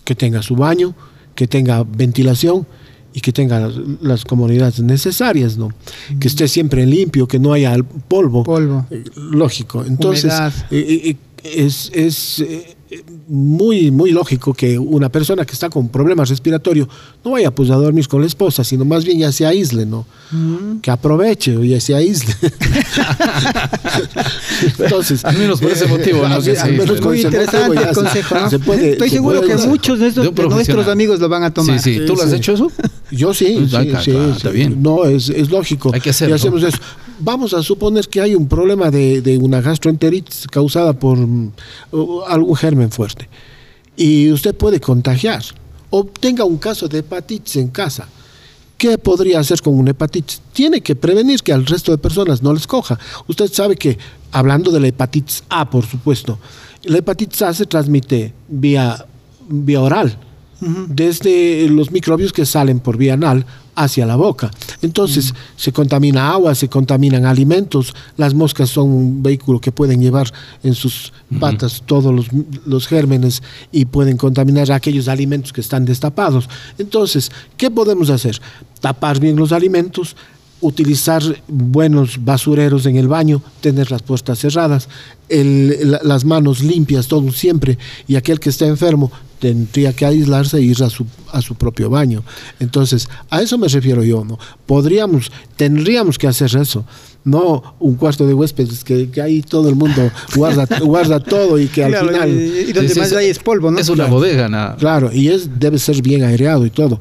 que 0.03 0.15
tenga 0.15 0.41
su 0.41 0.55
baño, 0.55 0.95
que 1.35 1.47
tenga 1.47 1.83
ventilación 1.83 2.65
y 3.13 3.21
que 3.21 3.31
tenga 3.31 3.59
las, 3.59 3.73
las 4.01 4.25
comodidades 4.25 4.79
necesarias, 4.79 5.57
¿no? 5.57 5.69
Que 6.19 6.27
esté 6.27 6.47
siempre 6.47 6.85
limpio, 6.85 7.27
que 7.27 7.39
no 7.39 7.53
haya 7.53 7.75
polvo. 8.07 8.43
Polvo. 8.43 8.85
Eh, 8.89 9.03
Lógico. 9.15 9.83
Entonces, 9.85 10.33
eh, 10.71 11.15
eh, 11.15 11.15
es, 11.43 11.91
es, 11.93 12.43
muy, 13.27 13.91
muy 13.91 14.11
lógico 14.11 14.53
que 14.53 14.77
una 14.77 15.09
persona 15.09 15.45
que 15.45 15.53
está 15.53 15.69
con 15.69 15.89
problemas 15.89 16.29
respiratorios 16.29 16.87
no 17.23 17.31
vaya 17.31 17.51
pues 17.51 17.69
a 17.69 17.75
dormir 17.75 18.07
con 18.07 18.21
la 18.21 18.27
esposa, 18.27 18.63
sino 18.63 18.85
más 18.85 19.05
bien 19.05 19.19
ya 19.19 19.31
se 19.31 19.45
aísle, 19.45 19.85
¿no? 19.85 20.05
Que 20.81 20.91
aproveche 20.91 21.55
o 21.55 21.63
ya 21.63 21.79
se 21.79 21.95
aísle. 21.95 22.35
Entonces, 24.79 25.23
Al 25.25 25.37
menos 25.37 25.59
por 25.61 25.71
ese 25.71 25.85
eh, 25.85 25.87
motivo, 25.87 26.27
¿no? 26.27 26.35
al- 26.35 26.43
Que 26.43 26.55
se 26.55 26.61
al 26.61 26.71
menos 26.71 26.89
aísle. 26.89 26.99
con 27.01 27.07
Muy 27.09 27.17
ese 27.19 27.27
interesante 27.27 27.67
motivo 27.67 27.83
ya 27.83 27.89
el 27.89 27.95
se- 27.95 28.01
consejo. 28.01 28.35
¿no? 28.35 28.49
se 28.49 28.59
puede- 28.59 28.91
Estoy 28.93 29.09
se 29.09 29.15
seguro 29.15 29.37
puede 29.39 29.49
que 29.51 29.55
usar. 29.55 29.69
muchos 29.69 29.99
de, 29.99 30.07
estos- 30.07 30.35
De 30.35 30.47
nuestros 30.47 30.87
amigos 30.87 31.19
lo 31.19 31.29
van 31.29 31.43
a 31.43 31.53
tomar. 31.53 31.79
Sí, 31.79 31.93
sí. 31.99 32.05
¿Tú 32.05 32.15
lo 32.15 32.23
has 32.23 32.29
sí. 32.29 32.35
hecho 32.35 32.53
eso? 32.53 32.71
Yo 33.11 33.33
sí, 33.33 33.55
Pues, 33.59 33.71
sí, 33.71 33.75
ah, 33.77 33.83
claro, 33.85 34.03
sí, 34.03 34.11
claro, 34.11 34.25
sí. 34.31 34.37
está 34.37 34.49
bien. 34.49 34.81
No, 34.81 35.05
es, 35.05 35.29
es 35.29 35.49
lógico. 35.49 35.91
Hay 35.93 36.01
que 36.01 36.09
hacerlo. 36.11 36.35
Y 36.35 36.39
hacemos 36.39 36.63
eso. 36.63 36.77
Vamos 37.23 37.53
a 37.53 37.61
suponer 37.61 38.07
que 38.07 38.19
hay 38.19 38.33
un 38.33 38.47
problema 38.47 38.89
de, 38.89 39.39
una 39.39 39.61
gastroenteritis 39.61 40.47
causada 40.47 40.93
por 40.93 41.19
mm, 41.19 41.51
algún 42.27 42.55
germen 42.55 42.89
fuerte. 42.89 43.29
Y 43.95 44.31
usted 44.31 44.55
puede 44.55 44.79
contagiar. 44.79 45.43
O 45.91 46.03
tenga 46.03 46.45
un 46.45 46.57
caso 46.57 46.87
de 46.87 46.99
hepatitis 46.99 47.57
en 47.57 47.67
casa. 47.67 48.07
¿Qué 48.75 48.97
podría 48.97 49.39
hacer 49.39 49.61
con 49.61 49.77
una 49.77 49.91
hepatitis? 49.91 50.41
Tiene 50.51 50.81
que 50.81 50.95
prevenir 50.95 51.43
que 51.43 51.53
al 51.53 51.67
resto 51.67 51.91
de 51.91 51.99
personas 51.99 52.41
no 52.41 52.53
les 52.53 52.65
coja. 52.65 52.97
Usted 53.27 53.53
sabe 53.53 53.75
que, 53.75 53.99
hablando 54.31 54.71
de 54.71 54.79
la 54.79 54.87
hepatitis 54.87 55.43
A, 55.47 55.69
por 55.69 55.85
supuesto, 55.85 56.39
la 56.85 56.97
hepatitis 56.97 57.43
A 57.43 57.53
se 57.53 57.67
transmite 57.67 58.33
vía, 58.47 59.05
vía 59.47 59.81
oral, 59.81 60.17
desde 60.87 61.67
los 61.69 61.91
microbios 61.91 62.31
que 62.33 62.45
salen 62.45 62.79
por 62.79 62.97
vía 62.97 63.13
anal 63.15 63.45
hacia 63.75 64.05
la 64.05 64.15
boca. 64.15 64.51
Entonces, 64.81 65.33
se 65.55 65.71
contamina 65.71 66.31
agua, 66.31 66.53
se 66.55 66.67
contaminan 66.67 67.25
alimentos, 67.25 67.93
las 68.17 68.33
moscas 68.33 68.69
son 68.69 68.89
un 68.89 69.23
vehículo 69.23 69.59
que 69.59 69.71
pueden 69.71 70.01
llevar 70.01 70.31
en 70.63 70.75
sus 70.75 71.13
patas 71.39 71.81
todos 71.85 72.13
los, 72.13 72.27
los 72.65 72.87
gérmenes 72.87 73.41
y 73.71 73.85
pueden 73.85 74.17
contaminar 74.17 74.71
aquellos 74.71 75.07
alimentos 75.07 75.51
que 75.53 75.61
están 75.61 75.85
destapados. 75.85 76.47
Entonces, 76.77 77.31
¿qué 77.57 77.71
podemos 77.71 78.09
hacer? 78.09 78.39
Tapar 78.81 79.19
bien 79.19 79.37
los 79.37 79.51
alimentos, 79.51 80.15
utilizar 80.59 81.23
buenos 81.47 82.23
basureros 82.23 82.85
en 82.85 82.97
el 82.97 83.07
baño, 83.07 83.41
tener 83.61 83.89
las 83.89 84.03
puertas 84.03 84.37
cerradas, 84.37 84.89
el- 85.29 85.89
la- 85.91 86.01
las 86.03 86.23
manos 86.25 86.61
limpias, 86.61 87.07
todo 87.07 87.31
siempre, 87.31 87.79
y 88.07 88.15
aquel 88.15 88.39
que 88.39 88.49
está 88.49 88.67
enfermo 88.67 89.11
tendría 89.41 89.91
que 89.91 90.05
aislarse 90.05 90.57
e 90.57 90.61
ir 90.61 90.81
a 90.83 90.89
su, 90.89 91.03
a 91.31 91.41
su 91.41 91.55
propio 91.55 91.89
baño. 91.89 92.23
Entonces, 92.59 93.09
a 93.27 93.41
eso 93.41 93.57
me 93.57 93.67
refiero 93.67 94.03
yo, 94.03 94.23
¿no? 94.23 94.37
Podríamos, 94.67 95.31
tendríamos 95.55 96.19
que 96.19 96.27
hacer 96.27 96.55
eso, 96.55 96.85
no 97.23 97.75
un 97.79 97.95
cuarto 97.95 98.27
de 98.27 98.35
huéspedes 98.35 98.83
que, 98.83 99.09
que 99.09 99.19
ahí 99.19 99.41
todo 99.41 99.67
el 99.67 99.75
mundo 99.75 100.11
guarda, 100.35 100.67
guarda 100.81 101.19
todo 101.19 101.59
y 101.59 101.67
que 101.67 101.83
al 101.83 101.95
final... 101.95 102.29
y, 102.29 102.69
y 102.69 102.71
donde 102.71 102.93
más 102.93 103.11
hay 103.13 103.29
es 103.29 103.39
polvo, 103.39 103.71
¿no? 103.71 103.79
Es 103.79 103.89
una 103.89 104.05
bodega, 104.05 104.47
nada. 104.47 104.75
Claro, 104.75 105.11
y 105.11 105.29
es, 105.29 105.59
debe 105.59 105.79
ser 105.79 106.03
bien 106.03 106.23
aireado 106.23 106.63
y 106.63 106.69
todo. 106.69 106.99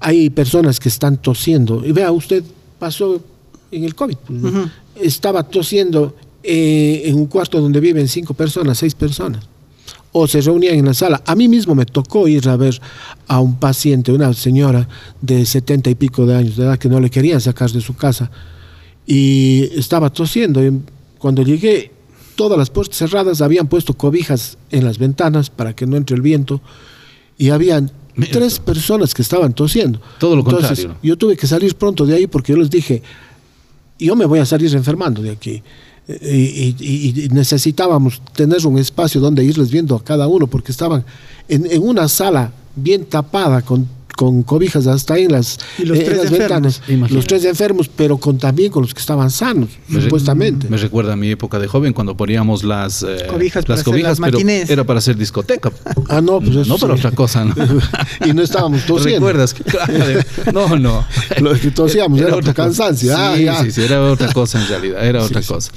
Hay 0.00 0.28
personas 0.30 0.80
que 0.80 0.88
están 0.88 1.16
tosiendo. 1.18 1.86
Y 1.86 1.92
vea, 1.92 2.10
usted 2.10 2.42
pasó 2.80 3.22
en 3.70 3.84
el 3.84 3.94
COVID. 3.94 4.16
pues. 4.26 4.42
Estaba 5.00 5.44
tosiendo 5.44 6.16
eh, 6.42 7.02
en 7.04 7.14
un 7.14 7.26
cuarto 7.26 7.60
donde 7.60 7.78
viven 7.78 8.08
cinco 8.08 8.34
personas, 8.34 8.76
seis 8.76 8.94
personas. 8.94 9.44
O 10.18 10.26
se 10.26 10.40
reunían 10.40 10.76
en 10.76 10.86
la 10.86 10.94
sala. 10.94 11.22
A 11.26 11.34
mí 11.34 11.46
mismo 11.46 11.74
me 11.74 11.84
tocó 11.84 12.26
ir 12.26 12.48
a 12.48 12.56
ver 12.56 12.80
a 13.28 13.40
un 13.40 13.56
paciente, 13.56 14.12
una 14.12 14.32
señora 14.32 14.88
de 15.20 15.44
setenta 15.44 15.90
y 15.90 15.94
pico 15.94 16.24
de 16.24 16.34
años 16.34 16.56
de 16.56 16.64
edad 16.64 16.78
que 16.78 16.88
no 16.88 17.00
le 17.00 17.10
querían 17.10 17.38
sacar 17.40 17.70
de 17.70 17.82
su 17.82 17.94
casa. 17.94 18.30
Y 19.06 19.64
estaba 19.78 20.08
tosiendo. 20.10 20.64
Y 20.64 20.80
cuando 21.18 21.42
llegué, 21.42 21.90
todas 22.34 22.56
las 22.58 22.70
puertas 22.70 22.96
cerradas 22.96 23.42
habían 23.42 23.66
puesto 23.68 23.92
cobijas 23.94 24.56
en 24.70 24.84
las 24.84 24.96
ventanas 24.96 25.50
para 25.50 25.74
que 25.74 25.86
no 25.86 25.96
entre 25.98 26.16
el 26.16 26.22
viento 26.22 26.62
y 27.36 27.50
habían 27.50 27.90
Mira. 28.14 28.32
tres 28.32 28.58
personas 28.58 29.12
que 29.12 29.20
estaban 29.20 29.52
tosiendo. 29.52 30.00
Todo 30.18 30.34
lo 30.36 30.40
Entonces, 30.42 30.78
contrario. 30.80 30.98
yo 31.02 31.16
tuve 31.18 31.36
que 31.36 31.46
salir 31.46 31.74
pronto 31.74 32.06
de 32.06 32.14
ahí 32.14 32.26
porque 32.26 32.52
yo 32.52 32.58
les 32.58 32.70
dije, 32.70 33.02
yo 33.98 34.16
me 34.16 34.24
voy 34.24 34.38
a 34.38 34.46
salir 34.46 34.74
enfermando 34.74 35.20
de 35.20 35.30
aquí. 35.32 35.62
Y, 36.08 36.76
y- 36.78 37.24
y 37.24 37.28
necesitábamos 37.30 38.22
tener 38.32 38.64
un 38.66 38.78
espacio 38.78 39.20
donde 39.20 39.42
irles 39.44 39.70
viendo 39.70 39.96
a 39.96 40.04
cada 40.04 40.28
uno 40.28 40.46
porque 40.46 40.70
estaban 40.70 41.04
en, 41.48 41.66
en 41.70 41.82
una 41.82 42.06
sala 42.08 42.52
bien 42.76 43.04
tapada 43.06 43.62
con, 43.62 43.88
con 44.16 44.42
cobijas 44.42 44.86
hasta 44.88 45.14
ahí 45.14 45.24
en 45.26 45.32
las, 45.32 45.58
Y 45.78 45.84
los 45.84 45.96
en 45.98 46.04
tres 46.04 46.16
las 46.16 46.26
enfermos. 46.26 46.38
ventanas. 46.48 46.80
Imagínate. 46.88 47.14
Los 47.14 47.26
tres 47.26 47.44
enfermos, 47.44 47.88
pero 47.94 48.16
con, 48.18 48.38
también 48.38 48.72
con 48.72 48.82
los 48.82 48.92
que 48.92 49.00
estaban 49.00 49.30
sanos, 49.30 49.68
Me 49.86 49.98
re- 49.98 50.04
supuestamente. 50.04 50.68
Me 50.68 50.76
recuerda 50.78 51.12
a 51.12 51.16
mi 51.16 51.30
época 51.30 51.58
de 51.60 51.68
joven 51.68 51.92
cuando 51.92 52.16
poníamos 52.16 52.64
las 52.64 53.02
eh, 53.04 53.26
Cobijas 53.28 53.64
para 53.64 53.76
las 53.76 53.84
cobijas, 53.84 54.18
las 54.18 54.30
pero 54.32 54.38
era 54.68 54.82
para 54.84 54.98
hacer 54.98 55.16
discoteca. 55.16 55.70
Ah, 56.08 56.20
no, 56.20 56.40
pues 56.40 56.56
eso 56.56 56.68
no 56.68 56.78
para 56.78 56.94
sí. 56.94 57.00
otra 57.00 57.10
cosa, 57.12 57.44
¿no? 57.44 57.54
y 58.26 58.32
no 58.32 58.42
estábamos 58.42 58.82
tosiendo. 58.86 59.26
¿Recuerdas? 59.26 59.54
claro, 59.54 59.92
no, 60.52 60.78
no. 60.78 61.04
Lo 61.40 61.52
que 61.58 61.70
tosíamos 61.70 62.20
era, 62.20 62.34
otra 62.36 62.54
cansancio. 62.54 63.12
Ah, 63.16 63.34
Sí, 63.36 63.46
sí, 63.64 63.70
sí, 63.72 63.82
era 63.82 64.02
otra 64.02 64.32
cosa 64.32 64.60
en 64.62 64.68
realidad, 64.68 65.04
era 65.04 65.22
otra 65.22 65.42
sí. 65.42 65.48
cosa. 65.48 65.70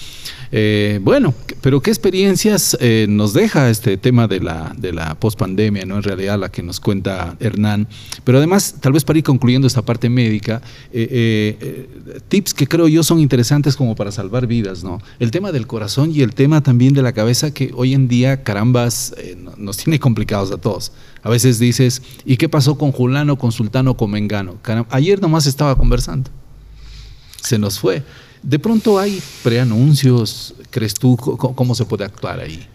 Eh, 0.52 1.00
bueno, 1.04 1.34
pero 1.62 1.80
¿qué 1.82 1.92
experiencias 1.92 2.76
eh, 2.80 3.06
nos 3.08 3.34
deja 3.34 3.70
este 3.70 3.98
tema 3.98 4.28
de 4.28 4.40
la, 4.40 4.74
de 4.76 4.92
la 4.94 5.14
pospandemia, 5.20 5.86
¿no? 5.86 5.98
En 5.98 6.04
realidad 6.04 6.40
la 6.40 6.50
que 6.50 6.64
nos 6.64 6.80
cuenta 6.80 7.36
Hernán. 7.40 7.88
Pero 8.24 8.40
además, 8.40 8.76
tal 8.80 8.94
vez 8.94 9.04
para 9.04 9.20
ir 9.20 9.24
concluyendo 9.26 9.68
esta 9.68 9.84
parte 9.84 10.10
médica, 10.10 10.62
eh, 10.92 11.88
tips 12.30 12.54
que 12.54 12.68
creo 12.68 12.88
yo 12.88 13.04
son 13.04 13.20
interesantes 13.20 13.76
como 13.76 13.96
para 13.96 14.12
salvar 14.12 14.48
vidas, 14.48 14.84
¿no? 14.84 15.02
El 15.20 15.30
tema 15.32 15.52
del 15.52 15.68
corazón 15.68 16.12
y 16.14 16.22
el 16.22 16.34
tema 16.34 16.62
también 16.62 16.94
de 16.94 17.04
la 17.04 17.14
cabeza 17.14 17.54
que 17.54 17.72
hoy 17.76 17.94
en 17.94 18.08
día, 18.08 18.44
carambas, 18.44 19.14
no- 19.38 19.54
nos 19.58 19.78
tiene 19.78 20.00
complicados 20.00 20.52
a 20.52 20.58
todos. 20.58 20.92
A 21.22 21.30
veces 21.30 21.60
dices, 21.60 22.02
¿y 22.26 22.38
qué 22.38 22.50
pasó 22.50 22.78
con 22.78 22.92
Julano, 22.92 23.38
con 23.38 23.52
Sultano, 23.52 23.96
con 23.96 24.10
Mengano? 24.12 24.58
Ayer 24.90 25.22
nomás 25.22 25.46
estaba 25.46 25.76
conversando 25.76 26.32
se 27.42 27.58
nos 27.58 27.80
fue. 27.80 28.04
De 28.42 28.58
pronto 28.60 28.98
hay 29.00 29.22
preanuncios, 29.44 30.54
¿crees 30.70 30.94
tú 30.94 31.16
cómo 31.18 31.76
se 31.76 31.86
puede 31.86 32.06
actuar 32.06 32.40
ahí? 32.40 32.66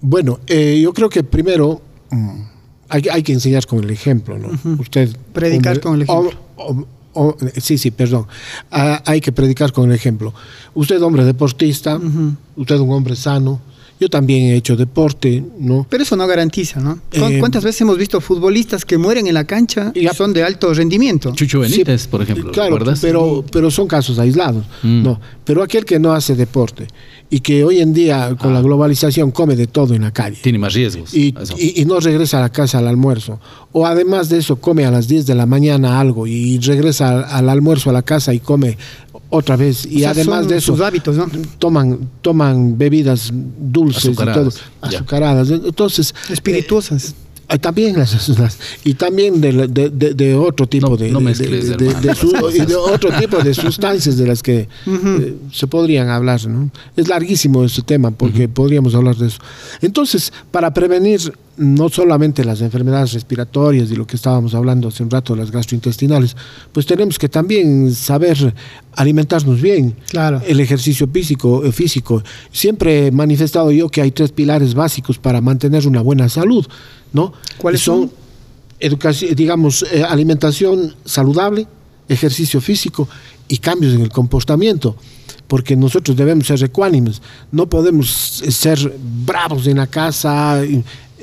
Bueno, 0.00 0.40
eh, 0.46 0.80
yo 0.82 0.92
creo 0.92 1.08
que 1.08 1.22
primero 1.22 1.80
mm, 2.10 2.40
hay, 2.88 3.02
hay 3.12 3.22
que 3.22 3.32
enseñar 3.32 3.66
con 3.66 3.82
el 3.84 3.90
ejemplo, 3.90 4.38
¿no? 4.38 4.48
Usted 4.80 5.14
Predicar 5.32 5.80
con 5.80 5.94
el 5.94 6.02
ejemplo. 6.02 6.30
o- 6.56 6.70
o- 6.72 6.86
o- 7.12 7.36
sí, 7.60 7.76
sí, 7.76 7.90
perdón. 7.90 8.26
Ah, 8.70 9.02
hay 9.04 9.20
que 9.20 9.32
predicar 9.32 9.72
con 9.72 9.90
el 9.90 9.96
ejemplo. 9.96 10.32
Usted 10.74 11.02
hombre 11.02 11.24
deportista, 11.24 11.98
usted 12.56 12.78
un 12.78 12.90
hombre 12.92 13.16
sano. 13.16 13.60
Yo 14.00 14.08
también 14.08 14.44
he 14.44 14.56
hecho 14.56 14.76
deporte, 14.76 15.44
¿no? 15.58 15.86
Pero 15.90 16.02
eso 16.04 16.16
no 16.16 16.26
garantiza, 16.26 16.80
¿no? 16.80 16.96
¿Cu- 17.12 17.24
Eh, 17.26 17.36
¿Cuántas 17.38 17.62
veces 17.62 17.82
hemos 17.82 17.98
visto 17.98 18.18
futbolistas 18.22 18.86
que 18.86 18.96
mueren 18.96 19.26
en 19.26 19.34
la 19.34 19.44
cancha 19.44 19.92
y 19.94 20.04
Ya. 20.04 20.14
son 20.14 20.32
de 20.32 20.42
alto 20.42 20.72
rendimiento? 20.72 21.32
Chucho 21.34 21.60
Benítez, 21.60 22.06
por 22.06 22.22
ejemplo, 22.22 22.50
Claro, 22.50 22.70
¿recuerdas? 22.78 23.00
pero, 23.02 23.44
pero 23.52 23.70
son 23.70 23.86
casos 23.86 24.18
aislados. 24.18 24.64
Mm. 24.82 25.02
No, 25.02 25.20
pero 25.44 25.62
aquel 25.62 25.84
que 25.84 25.98
no 25.98 26.12
hace 26.14 26.34
deporte 26.34 26.86
y 27.28 27.40
que 27.40 27.62
hoy 27.62 27.80
en 27.80 27.92
día 27.92 28.34
con 28.40 28.54
la 28.54 28.62
globalización 28.62 29.30
come 29.32 29.54
de 29.54 29.66
todo 29.66 29.92
en 29.94 30.00
la 30.02 30.12
calle. 30.12 30.38
Tiene 30.42 30.58
más 30.58 30.72
riesgos. 30.72 31.12
y, 31.14 31.34
eso. 31.38 31.54
y- 31.58 31.82
y 31.82 31.84
no 31.84 32.00
regresa 32.00 32.38
a 32.38 32.40
la 32.40 32.48
casa 32.48 32.78
al 32.78 32.88
almuerzo. 32.88 33.38
O 33.72 33.86
además 33.86 34.30
de 34.30 34.38
eso, 34.38 34.56
come 34.56 34.86
a 34.86 34.90
las 34.90 35.08
10 35.08 35.26
de 35.26 35.34
la 35.34 35.44
mañana 35.46 36.00
algo 36.00 36.26
y 36.26 36.58
regresa 36.58 37.10
al, 37.10 37.24
al 37.24 37.48
almuerzo 37.50 37.90
a 37.90 37.92
la 37.92 38.02
casa 38.02 38.32
y 38.32 38.40
come 38.40 38.78
otra 39.30 39.56
vez. 39.56 39.86
Y 39.86 39.96
O 39.96 39.98
sea, 40.00 40.10
además 40.10 40.48
de 40.48 40.56
eso, 40.58 40.72
sus 40.72 40.80
hábitos, 40.84 41.16
¿no? 41.16 41.26
toman, 41.58 41.98
toman 42.20 42.76
bebidas 42.76 43.30
dulces 43.32 44.04
Azucaradas, 44.06 44.56
y 44.56 44.58
todo, 44.80 44.90
ya. 44.90 44.98
azucaradas. 44.98 45.50
Entonces, 45.50 46.14
Espirituosas. 46.28 47.14
Ah, 47.52 47.58
También 47.58 47.98
las, 47.98 48.28
las- 48.38 48.58
y 48.84 48.94
también 48.94 49.40
de, 49.40 49.52
la- 49.52 49.66
de- 49.66 49.90
de- 49.90 50.14
de 50.14 50.36
otro 50.36 50.68
tipo 50.68 50.90
No- 50.90 50.96
de, 50.96 51.10
no 51.10 51.18
de- 51.18 51.24
mezcles, 51.24 51.68
de- 51.70 51.76
de- 51.76 51.86
hermano, 51.88 52.00
de 52.06 52.14
su- 52.14 52.30
las 52.30 52.40
cosas. 52.42 52.58
y 52.60 52.64
de 52.66 52.76
otro 52.76 53.10
tipo 53.18 53.38
de 53.38 53.54
sustancias 53.54 54.16
de 54.16 54.26
las 54.28 54.40
que 54.40 54.68
eh, 54.86 55.36
se 55.52 55.66
podrían 55.66 56.10
hablar 56.10 56.46
¿no? 56.46 56.70
es 56.96 57.08
larguísimo 57.08 57.64
este 57.64 57.82
tema 57.82 58.12
porque 58.12 58.48
podríamos 58.48 58.94
hablar 58.94 59.16
de 59.16 59.26
eso 59.26 59.38
entonces 59.82 60.32
para 60.52 60.72
prevenir 60.72 61.20
no 61.60 61.90
solamente 61.90 62.42
las 62.42 62.62
enfermedades 62.62 63.12
respiratorias 63.12 63.90
y 63.90 63.94
lo 63.96 64.06
que 64.06 64.16
estábamos 64.16 64.54
hablando 64.54 64.88
hace 64.88 65.02
un 65.02 65.10
rato 65.10 65.36
las 65.36 65.50
gastrointestinales 65.50 66.34
pues 66.72 66.86
tenemos 66.86 67.18
que 67.18 67.28
también 67.28 67.94
saber 67.94 68.54
alimentarnos 68.94 69.60
bien 69.60 69.94
Claro. 70.08 70.40
el 70.46 70.58
ejercicio 70.60 71.06
físico, 71.06 71.62
eh, 71.64 71.72
físico. 71.72 72.22
Siempre 72.50 73.08
he 73.08 73.10
manifestado 73.12 73.70
yo 73.70 73.88
que 73.90 74.00
hay 74.00 74.10
tres 74.10 74.32
pilares 74.32 74.74
básicos 74.74 75.18
para 75.18 75.40
mantener 75.40 75.86
una 75.86 76.00
buena 76.00 76.28
salud, 76.28 76.66
¿no? 77.12 77.32
¿Cuáles 77.58 77.82
son? 77.82 78.10
Educación, 78.78 79.34
digamos, 79.34 79.84
eh, 79.92 80.02
alimentación 80.02 80.94
saludable, 81.04 81.66
ejercicio 82.08 82.60
físico 82.60 83.06
y 83.48 83.58
cambios 83.58 83.94
en 83.94 84.00
el 84.00 84.08
comportamiento. 84.10 84.96
Porque 85.46 85.74
nosotros 85.76 86.16
debemos 86.16 86.46
ser 86.46 86.62
ecuánimes, 86.62 87.20
no 87.50 87.68
podemos 87.68 88.40
eh, 88.42 88.50
ser 88.52 88.78
bravos 89.26 89.66
en 89.66 89.78
la 89.78 89.88
casa, 89.88 90.62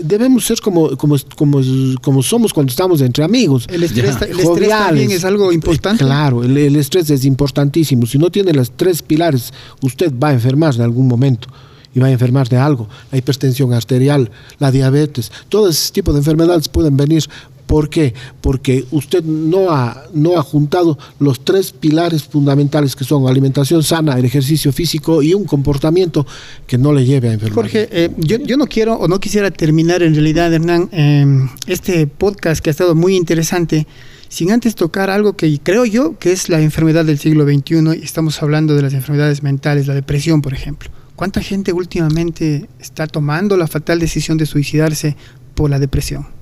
debemos 0.01 0.45
ser 0.45 0.59
como, 0.61 0.95
como, 0.97 1.15
como, 1.35 1.61
como 2.01 2.23
somos 2.23 2.53
cuando 2.53 2.69
estamos 2.69 3.01
entre 3.01 3.23
amigos. 3.23 3.67
El 3.69 3.83
estrés, 3.83 4.21
el 4.21 4.39
estrés 4.39 4.69
también 4.69 5.11
es 5.11 5.25
algo 5.25 5.51
importante. 5.51 6.03
Claro, 6.03 6.43
el, 6.43 6.57
el 6.57 6.75
estrés 6.75 7.09
es 7.09 7.25
importantísimo. 7.25 8.05
Si 8.05 8.17
no 8.17 8.29
tiene 8.29 8.53
los 8.53 8.71
tres 8.71 9.01
pilares, 9.01 9.53
usted 9.81 10.13
va 10.21 10.29
a 10.29 10.33
enfermar 10.33 10.75
de 10.75 10.83
algún 10.83 11.07
momento 11.07 11.47
y 11.93 11.99
va 11.99 12.07
a 12.07 12.11
enfermar 12.11 12.47
de 12.47 12.57
algo. 12.57 12.87
La 13.11 13.17
hipertensión 13.17 13.73
arterial, 13.73 14.29
la 14.59 14.71
diabetes, 14.71 15.31
todo 15.49 15.69
ese 15.69 15.91
tipo 15.91 16.13
de 16.13 16.19
enfermedades 16.19 16.67
pueden 16.67 16.95
venir. 16.95 17.23
¿Por 17.67 17.89
qué? 17.89 18.13
Porque 18.39 18.85
usted 18.91 19.23
no 19.23 19.69
ha, 19.69 20.05
no 20.13 20.39
ha 20.39 20.41
juntado 20.41 20.97
los 21.19 21.43
tres 21.43 21.73
pilares 21.73 22.23
fundamentales 22.23 22.95
que 22.95 23.03
son 23.03 23.27
alimentación 23.27 23.83
sana, 23.83 24.17
el 24.17 24.23
ejercicio 24.23 24.71
físico 24.71 25.21
y 25.21 25.33
un 25.33 25.43
comportamiento 25.43 26.25
que 26.65 26.77
no 26.77 26.93
le 26.93 27.05
lleve 27.05 27.29
a 27.29 27.33
enfermar. 27.33 27.55
Jorge, 27.55 27.89
eh, 27.91 28.09
yo, 28.17 28.37
yo 28.37 28.55
no 28.55 28.67
quiero 28.67 28.95
o 28.95 29.09
no 29.09 29.19
quisiera 29.19 29.51
terminar 29.51 30.01
en 30.01 30.13
realidad, 30.13 30.53
Hernán, 30.53 30.89
eh, 30.93 31.25
este 31.67 32.07
podcast 32.07 32.63
que 32.63 32.69
ha 32.69 32.71
estado 32.71 32.95
muy 32.95 33.17
interesante, 33.17 33.85
sin 34.29 34.51
antes 34.51 34.75
tocar 34.75 35.09
algo 35.09 35.33
que 35.33 35.59
creo 35.61 35.85
yo 35.85 36.17
que 36.17 36.31
es 36.31 36.47
la 36.47 36.61
enfermedad 36.61 37.03
del 37.03 37.19
siglo 37.19 37.45
XXI 37.45 37.99
y 37.99 38.03
estamos 38.03 38.41
hablando 38.41 38.75
de 38.75 38.81
las 38.81 38.93
enfermedades 38.93 39.43
mentales, 39.43 39.87
la 39.87 39.93
depresión, 39.93 40.41
por 40.41 40.53
ejemplo. 40.53 40.89
¿Cuánta 41.17 41.41
gente 41.41 41.73
últimamente 41.73 42.69
está 42.79 43.07
tomando 43.07 43.57
la 43.57 43.67
fatal 43.67 43.99
decisión 43.99 44.37
de 44.37 44.45
suicidarse 44.45 45.17
por 45.53 45.69
la 45.69 45.79
depresión? 45.79 46.36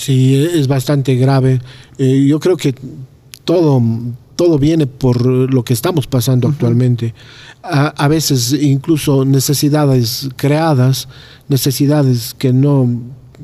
Sí, 0.00 0.34
es 0.34 0.66
bastante 0.66 1.14
grave. 1.16 1.60
Eh, 1.98 2.24
yo 2.26 2.40
creo 2.40 2.56
que 2.56 2.74
todo, 3.44 3.82
todo 4.34 4.58
viene 4.58 4.86
por 4.86 5.26
lo 5.26 5.62
que 5.62 5.74
estamos 5.74 6.06
pasando 6.06 6.48
actualmente. 6.48 7.12
A, 7.62 7.88
a 7.88 8.08
veces 8.08 8.54
incluso 8.54 9.26
necesidades 9.26 10.30
creadas, 10.36 11.06
necesidades 11.48 12.34
que 12.38 12.50
no, 12.50 12.88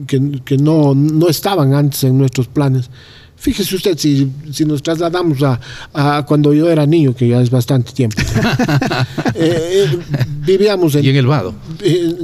que, 0.07 0.41
que 0.47 0.57
no, 0.57 0.95
no 0.95 1.29
estaban 1.29 1.75
antes 1.75 2.05
en 2.05 2.17
nuestros 2.17 2.47
planes. 2.47 2.89
Fíjese 3.37 3.77
usted, 3.77 3.99
si, 3.99 4.33
si 4.51 4.65
nos 4.65 4.83
trasladamos 4.83 5.43
a, 5.43 5.61
a 5.93 6.25
cuando 6.25 6.55
yo 6.55 6.71
era 6.71 6.87
niño, 6.87 7.15
que 7.15 7.29
ya 7.29 7.43
es 7.43 7.51
bastante 7.51 7.93
tiempo, 7.93 8.17
eh, 9.35 9.85
eh, 9.93 9.99
vivíamos 10.41 10.95
en... 10.95 11.05
Y 11.05 11.11
en 11.11 11.17
el 11.17 11.27
vado. 11.27 11.55
eh, 11.83 12.15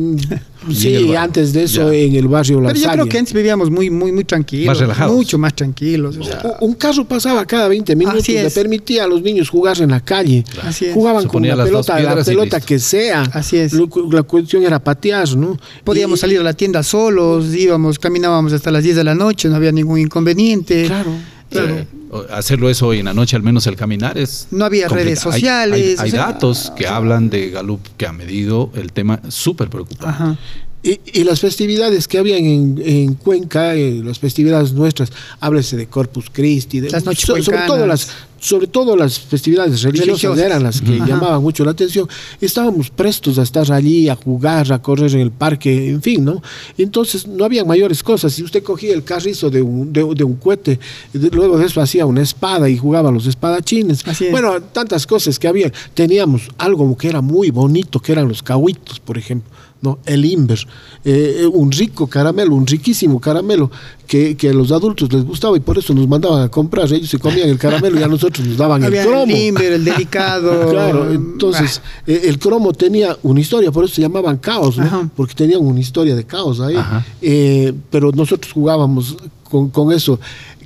sí, 0.71 1.15
antes 1.17 1.53
de 1.53 1.65
eso 1.65 1.91
Ya. 1.93 1.99
en 1.99 2.15
el 2.15 2.29
barrio 2.29 2.61
La 2.61 2.69
Pero 2.69 2.81
yo 2.81 2.91
creo 2.91 3.07
que 3.07 3.19
antes 3.19 3.33
vivíamos 3.35 3.71
muy, 3.71 3.91
muy, 3.91 4.13
muy 4.13 4.25
tranquilos. 4.25 4.67
Más 4.67 4.79
relajados. 4.79 5.15
Mucho 5.17 5.39
más 5.39 5.55
tranquilos. 5.55 6.17
o 6.17 6.23
sea, 6.23 6.57
Un 6.61 6.75
carro 6.75 7.05
pasaba 7.05 7.45
cada 7.47 7.69
20 7.69 7.97
minutos, 7.97 8.21
Así 8.21 8.33
le 8.35 8.51
permitía 8.51 9.05
a 9.05 9.07
los 9.07 9.23
niños 9.23 9.49
jugar 9.49 9.81
en 9.81 9.91
la 9.91 10.01
calle. 10.01 10.45
Así 10.63 10.87
es. 10.87 10.95
Jugaban 10.95 11.27
con 11.27 11.47
la 11.47 11.63
pelota, 11.65 11.99
la 12.01 12.21
y 12.21 12.25
pelota 12.25 12.61
que 12.61 12.79
sea. 12.79 13.23
Así 13.33 13.57
es. 13.57 13.73
Lo 13.73 13.89
la 14.11 14.23
cuestión 14.23 14.63
era 14.63 14.79
patear, 14.79 15.35
¿no? 15.37 15.57
Podíamos 15.85 16.19
Y- 16.19 16.21
salir 16.21 16.41
a 16.41 16.43
la 16.43 16.53
tienda 16.55 16.83
solos, 16.83 17.55
íbamos, 17.55 17.99
caminábamos 17.99 18.53
hasta 18.53 18.71
las 18.71 18.83
10 18.85 18.97
de 18.97 19.05
la 19.05 19.15
noche, 19.15 19.49
no 19.49 19.57
había 19.57 19.73
ningún 19.73 19.99
inconveniente. 19.99 20.85
Claro. 20.87 21.11
Claro. 21.51 21.75
Eh, 21.79 21.87
hacerlo 22.31 22.69
eso 22.71 22.89
hoy 22.89 22.99
en 22.99 23.07
la 23.07 23.15
noche, 23.15 23.37
al 23.37 23.43
menos 23.43 23.67
el 23.67 23.77
caminar, 23.77 24.19
es. 24.19 24.49
No 24.51 24.65
había 24.65 24.89
redes 24.89 25.21
complicado. 25.21 25.33
Sociales, 25.33 26.01
Hay, 26.01 26.05
hay 26.05 26.09
o 26.09 26.13
sea, 26.13 26.27
datos 26.27 26.73
que 26.77 26.87
hablan 26.87 27.31
de 27.31 27.51
Galup 27.51 27.81
que 27.97 28.07
ha 28.07 28.13
medido 28.13 28.71
el 28.75 28.93
tema 28.93 29.21
súper 29.29 29.71
preocupante. 29.71 30.09
Ajá. 30.09 30.39
Y, 30.85 31.01
y 31.13 31.23
las 31.23 31.41
festividades 31.41 32.09
que 32.09 32.19
habían 32.19 32.45
en, 32.45 32.83
en 32.85 33.15
Cuenca, 33.15 33.77
eh, 33.77 34.03
las 34.05 34.19
festividades 34.19 34.73
nuestras, 34.73 35.13
háblese 35.39 35.77
de 35.77 35.87
Corpus 35.87 36.27
Christi, 36.33 36.81
de, 36.81 36.91
Las 36.91 37.05
noches 37.05 37.25
sobre 37.25 37.67
todo 37.67 37.87
las 37.87 38.09
sobre 38.43 38.67
todo 38.67 38.97
las 38.97 39.21
festividades 39.21 39.83
religiosas, 39.83 40.09
Religiosas. 40.23 40.45
eran 40.45 40.63
las 40.65 40.81
que 40.81 40.97
Ajá. 40.97 41.07
llamaban 41.07 41.41
mucho 41.41 41.65
la 41.65 41.71
atención. 41.71 42.09
Estábamos 42.41 42.91
prestos 42.91 43.39
a 43.39 43.43
estar 43.45 43.71
allí, 43.71 44.09
a 44.09 44.17
jugar, 44.17 44.73
a 44.73 44.83
correr 44.83 45.15
en 45.15 45.21
el 45.21 45.31
parque, 45.31 45.91
en 45.91 46.03
fin, 46.03 46.25
¿no? 46.25 46.43
Entonces 46.77 47.25
no 47.29 47.45
había 47.45 47.65
mayores 47.65 48.03
cosas. 48.03 48.33
Si 48.33 48.43
usted 48.43 48.65
cogía 48.65 48.95
el 48.95 49.05
carrizo 49.05 49.49
de 49.49 49.63
un, 49.63 49.93
de, 49.93 50.03
de 50.17 50.25
un 50.25 50.35
cohete, 50.35 50.81
de- 51.13 51.31
luego 51.31 51.57
de 51.57 51.67
eso 51.67 51.81
hacía 51.81 52.05
una 52.05 52.23
espada 52.23 52.69
y 52.69 52.77
jugaba 52.77 53.13
los 53.13 53.27
espadachines. 53.29 54.05
Es. 54.05 54.31
Bueno, 54.33 54.61
tantas 54.61 55.07
cosas 55.07 55.39
que 55.39 55.47
había. 55.47 55.73
Teníamos 55.95 56.49
algo 56.59 56.97
que 56.97 57.09
era 57.09 57.21
muy 57.21 57.51
bonito, 57.51 58.01
que 58.01 58.11
eran 58.11 58.27
los 58.27 58.43
cahuitos, 58.43 58.99
por 58.99 59.19
ejemplo. 59.19 59.49
¿No? 59.83 59.99
El 60.07 60.25
Inver, 60.25 60.67
eh, 61.05 61.45
un 61.53 61.71
rico 61.71 62.07
caramelo, 62.07 62.55
un 62.55 62.67
riquísimo 62.67 63.21
caramelo 63.21 63.71
que, 64.07 64.37
que 64.37 64.51
a 64.51 64.53
los 64.53 64.71
adultos 64.71 65.13
les 65.13 65.25
gustaba 65.25 65.57
y 65.57 65.61
por 65.61 65.77
eso 65.77 65.93
nos 65.93 66.07
mandaban 66.09 66.43
a 66.43 66.49
comprar. 66.49 66.91
Ellos 66.93 67.11
se 67.11 67.19
comían 67.19 67.49
el 67.49 67.59
caramelo 67.59 67.99
y 67.99 68.03
a 68.03 68.09
nosotros 68.09 68.47
nos 68.47 68.57
daban 68.57 68.83
Había 68.85 69.03
el 69.03 69.09
cromo. 69.09 69.25
el 69.25 69.29
limber, 69.29 69.73
el 69.73 69.85
delicado. 69.93 70.71
Claro, 70.71 71.13
entonces 71.13 71.83
eh, 72.07 72.23
el 72.25 72.39
cromo 72.39 72.73
tenía 72.73 73.17
una 73.25 73.41
historia, 73.41 73.73
por 73.73 73.85
eso 73.85 73.95
se 73.97 74.03
llamaban 74.03 74.39
caos, 74.39 74.77
porque 75.17 75.35
tenían 75.35 75.61
una 75.61 75.81
historia 75.81 76.15
de 76.15 76.25
caos 76.25 76.61
ahí. 76.61 76.77
Eh, 77.21 77.73
pero 77.91 78.13
nosotros 78.13 78.53
jugábamos 78.53 79.17
con, 79.43 79.69
con 79.71 79.93
eso, 79.93 80.19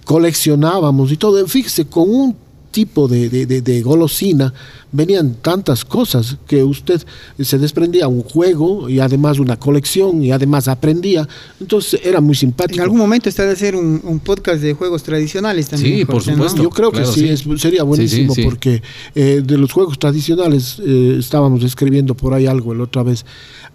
coleccionábamos 0.04 1.10
y 1.10 1.16
todo. 1.16 1.46
Fíjese, 1.46 1.86
con 1.86 2.08
un 2.08 2.36
tipo 2.76 3.08
de, 3.08 3.30
de- 3.30 3.46
de- 3.46 3.62
de 3.62 3.80
golosina 3.80 4.52
venían 4.92 5.34
tantas 5.40 5.82
cosas 5.84 6.36
que 6.46 6.62
usted 6.62 7.00
se 7.40 7.56
desprendía 7.58 8.06
un 8.06 8.22
juego 8.22 8.88
y 8.90 9.00
además 9.00 9.38
una 9.38 9.56
colección 9.58 10.22
y 10.22 10.30
además 10.30 10.68
aprendía. 10.68 11.26
Entonces 11.58 11.98
era 12.04 12.20
muy 12.20 12.34
simpático. 12.34 12.76
En 12.76 12.82
algún 12.82 12.98
momento 12.98 13.28
está 13.30 13.44
de 13.44 13.52
hacer 13.52 13.76
un, 13.76 14.00
un 14.04 14.18
podcast 14.20 14.60
de 14.60 14.74
juegos 14.74 15.02
tradicionales 15.02 15.68
también. 15.70 15.98
Sí, 16.00 16.04
por 16.04 16.16
Jorge, 16.16 16.30
¿no? 16.32 16.36
supuesto. 16.36 16.62
Yo 16.62 16.70
creo 16.70 16.90
Claro, 16.90 17.06
que 17.06 17.12
sí, 17.14 17.20
sí. 17.36 17.50
es- 17.50 17.60
sería 17.62 17.82
buenísimo 17.82 18.34
Sí, 18.34 18.34
sí, 18.34 18.42
sí. 18.42 18.48
porque 18.48 18.82
eh, 19.14 19.42
de 19.44 19.56
los 19.58 19.72
juegos 19.72 19.98
tradicionales 19.98 20.76
eh, 20.84 21.16
estábamos 21.18 21.64
escribiendo 21.64 22.14
por 22.14 22.34
ahí 22.34 22.46
algo 22.46 22.74
la 22.74 22.84
otra 22.84 23.02
vez. 23.02 23.24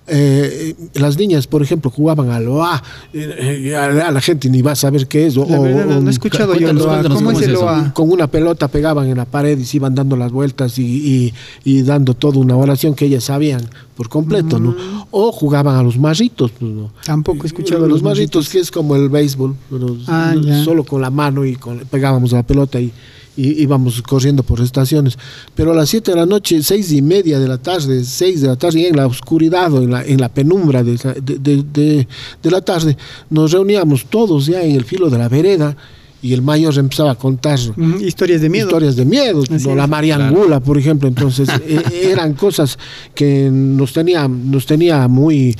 Eh, 0.08 0.76
las 0.96 1.16
niñas, 1.18 1.46
por 1.48 1.62
ejemplo, 1.62 1.90
jugaban 1.92 2.32
al 2.32 2.44
Loa, 2.46 2.82
eh, 3.14 3.68
eh, 3.70 3.76
a, 3.76 4.12
la 4.12 4.20
gente 4.20 4.50
ni 4.50 4.62
va 4.62 4.72
a 4.72 4.76
saber 4.76 5.08
qué 5.08 5.28
es. 5.28 5.38
O, 5.38 5.46
La 5.48 5.60
verdad, 5.60 5.86
no, 5.86 5.98
o- 5.98 6.02
no 6.02 6.10
he 6.10 6.12
escuchado 6.12 6.54
yo 6.56 6.70
el 6.70 6.76
cuéntanos, 6.78 7.04
¿Cómo, 7.04 7.16
¿cómo 7.28 7.32
es 7.40 7.48
el? 7.48 7.54
Loa? 7.54 7.92
con 7.94 8.12
una 8.12 8.26
pelota 8.28 8.68
pegaban 8.92 9.10
en 9.10 9.18
la 9.18 9.26
pared 9.26 9.58
y 9.58 9.64
se 9.64 9.78
iban 9.78 9.96
dando 9.96 10.18
las 10.18 10.32
vueltas 10.34 10.78
y, 10.78 10.84
y- 10.84 11.34
y 11.64 11.82
dando 11.84 12.14
toda 12.14 12.40
una 12.40 12.58
oración 12.58 12.94
que 12.94 13.06
ellas 13.06 13.24
sabían 13.24 13.62
por 13.96 14.10
completo, 14.10 14.60
¿no? 14.60 14.76
O 15.12 15.32
jugaban 15.32 15.76
a 15.78 15.84
los 15.84 15.98
marritos, 15.98 16.52
¿no? 16.60 16.92
Tampoco 17.06 17.44
he 17.44 17.48
escuchado 17.48 17.82
los, 17.82 17.90
los 17.90 18.04
marritos, 18.04 18.50
que 18.50 18.60
es 18.60 18.70
como 18.70 18.96
el 18.98 19.08
béisbol, 19.10 19.56
pero 19.70 19.96
Ah, 20.08 20.34
solo 20.66 20.84
con 20.84 21.02
la 21.02 21.10
mano 21.10 21.46
y 21.46 21.56
con, 21.56 21.80
pegábamos 21.90 22.34
la 22.34 22.44
pelota 22.44 22.82
y, 22.82 22.92
y 23.38 23.62
íbamos 23.62 24.02
corriendo 24.02 24.44
por 24.44 24.60
estaciones. 24.60 25.18
Pero 25.56 25.72
a 25.72 25.76
las 25.76 25.88
7 25.90 26.12
de 26.12 26.18
la 26.18 26.26
noche, 26.26 26.62
seis 26.64 26.92
y 26.92 27.02
media 27.02 27.40
de 27.40 27.48
la 27.48 27.58
tarde, 27.60 28.04
6 28.04 28.42
de 28.42 28.48
la 28.48 28.58
tarde, 28.58 28.82
y 28.82 28.86
en 28.88 28.98
la 28.98 29.08
oscuridad 29.08 29.72
o 29.74 29.82
en 29.82 29.92
la, 29.92 30.04
en 30.04 30.20
la 30.20 30.28
penumbra 30.30 30.84
de- 30.84 30.98
de- 31.22 31.64
de- 31.64 32.08
de 32.44 32.52
la 32.52 32.60
tarde, 32.62 32.98
nos 33.30 33.52
reuníamos 33.54 34.06
todos 34.10 34.48
ya 34.48 34.62
en 34.64 34.76
el 34.76 34.84
filo 34.84 35.10
de 35.10 35.18
la 35.18 35.30
vereda 35.30 35.78
y 36.24 36.34
el 36.34 36.42
mayor 36.42 36.78
empezaba 36.78 37.12
a 37.12 37.16
contar 37.16 37.60
Historias 38.00 38.42
de 38.42 38.50
miedo. 38.50 38.68
historias 38.68 38.96
de 38.96 39.06
miedo, 39.06 39.44
¿no? 39.50 39.76
la 39.76 39.88
Mariangula, 39.88 40.60
por 40.60 40.78
ejemplo. 40.78 41.08
Entonces, 41.08 41.50
eh, 41.68 42.10
eran 42.12 42.34
cosas 42.34 42.78
que 43.16 43.50
nos 43.52 43.92
tenía, 43.94 44.28
nos 44.28 44.66
tenía 44.66 45.08
muy, 45.08 45.56